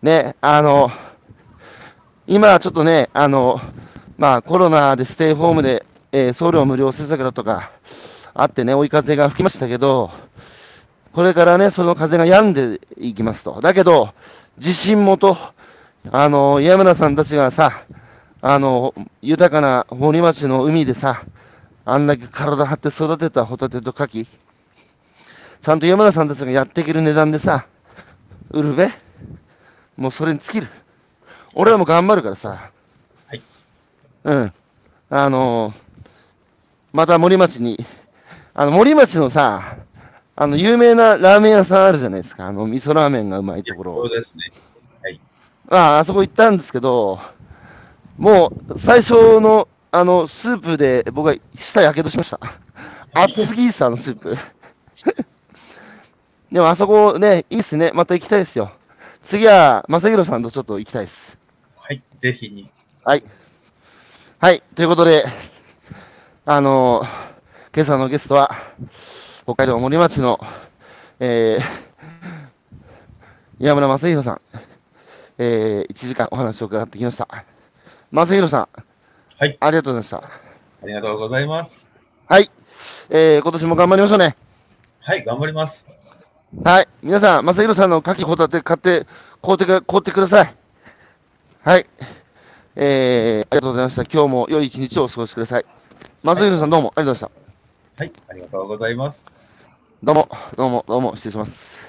[0.04, 0.92] ね、あの、
[2.28, 3.62] 今はちょっとね、あの、
[4.18, 7.72] まあコロナでステイホームで、えー送料無料政策だとか
[8.34, 10.12] あってね、追い風が吹きましたけど、
[11.14, 13.62] これからね、その風が止んでいきますと。
[13.62, 14.14] だけど、
[14.58, 15.38] 自信もと、
[16.12, 17.86] あの、家村さんたちがさ、
[18.42, 21.24] あの、豊かな森町の海でさ、
[21.86, 24.28] あんだけ体張って育てたホタテと牡蠣、
[25.62, 27.68] ちゃんと山田さんたちがやっていける値段でさ、
[28.52, 29.03] 売るべ。
[29.98, 30.68] もうそれに尽きる。
[31.54, 32.72] 俺らも頑張るからさ。
[33.28, 33.42] はい。
[34.24, 34.54] うん。
[35.10, 35.84] あのー
[36.94, 37.84] また森町に、
[38.54, 39.78] あの、森町のさ、
[40.36, 42.46] あの、有名なラーメン屋さんあるじゃないですか。
[42.46, 44.16] あの、味噌ラーメンがうまいところそう。
[44.16, 44.52] ですね。
[45.70, 47.20] ああ、あそこ行ったんですけど、
[48.18, 52.40] もう、最初の、あの、スープで僕は舌やけどしました。
[53.16, 54.38] 熱すぎです、あのスープ。
[56.52, 57.90] でもあそこね、いいっすね。
[57.96, 58.72] また行きたいですよ。
[59.24, 61.38] 次は、正弘さんとちょっと行きたいです。
[61.78, 62.04] はい。
[62.20, 62.70] ぜひに。
[63.04, 63.24] はい。
[64.40, 64.62] はい。
[64.76, 65.26] ということで、
[66.46, 67.04] あの
[67.74, 68.58] 今朝のゲストは、
[69.44, 70.40] 北海道森町の、
[71.22, 74.42] えー、岩村正弘さん、
[75.38, 77.46] えー、1時間お話を伺ってきました。
[78.12, 78.68] 正弘さん、
[79.38, 79.58] はい。
[79.60, 80.30] ありがとうございました。
[80.84, 81.88] ありがとうございます。
[82.28, 82.52] はい。
[83.10, 84.36] えー、今年も頑張りましょうね。
[85.00, 85.24] はい。
[85.24, 85.93] 頑張ります。
[86.62, 86.88] はい。
[87.02, 89.08] 皆さん、正弘さんの牡蠣ホタテ買って、
[89.42, 90.56] 買うてか、買うてください。
[91.64, 91.86] はい。
[92.76, 94.04] えー、ありがとうございました。
[94.04, 95.66] 今日も良い一日をお過ごしください。
[96.22, 97.48] 正弘さんどうもありがとうございまし
[97.98, 98.04] た。
[98.04, 98.14] はい。
[98.30, 99.36] ありがとうございます。
[100.04, 101.83] どうも、どうも、どうも、失礼します。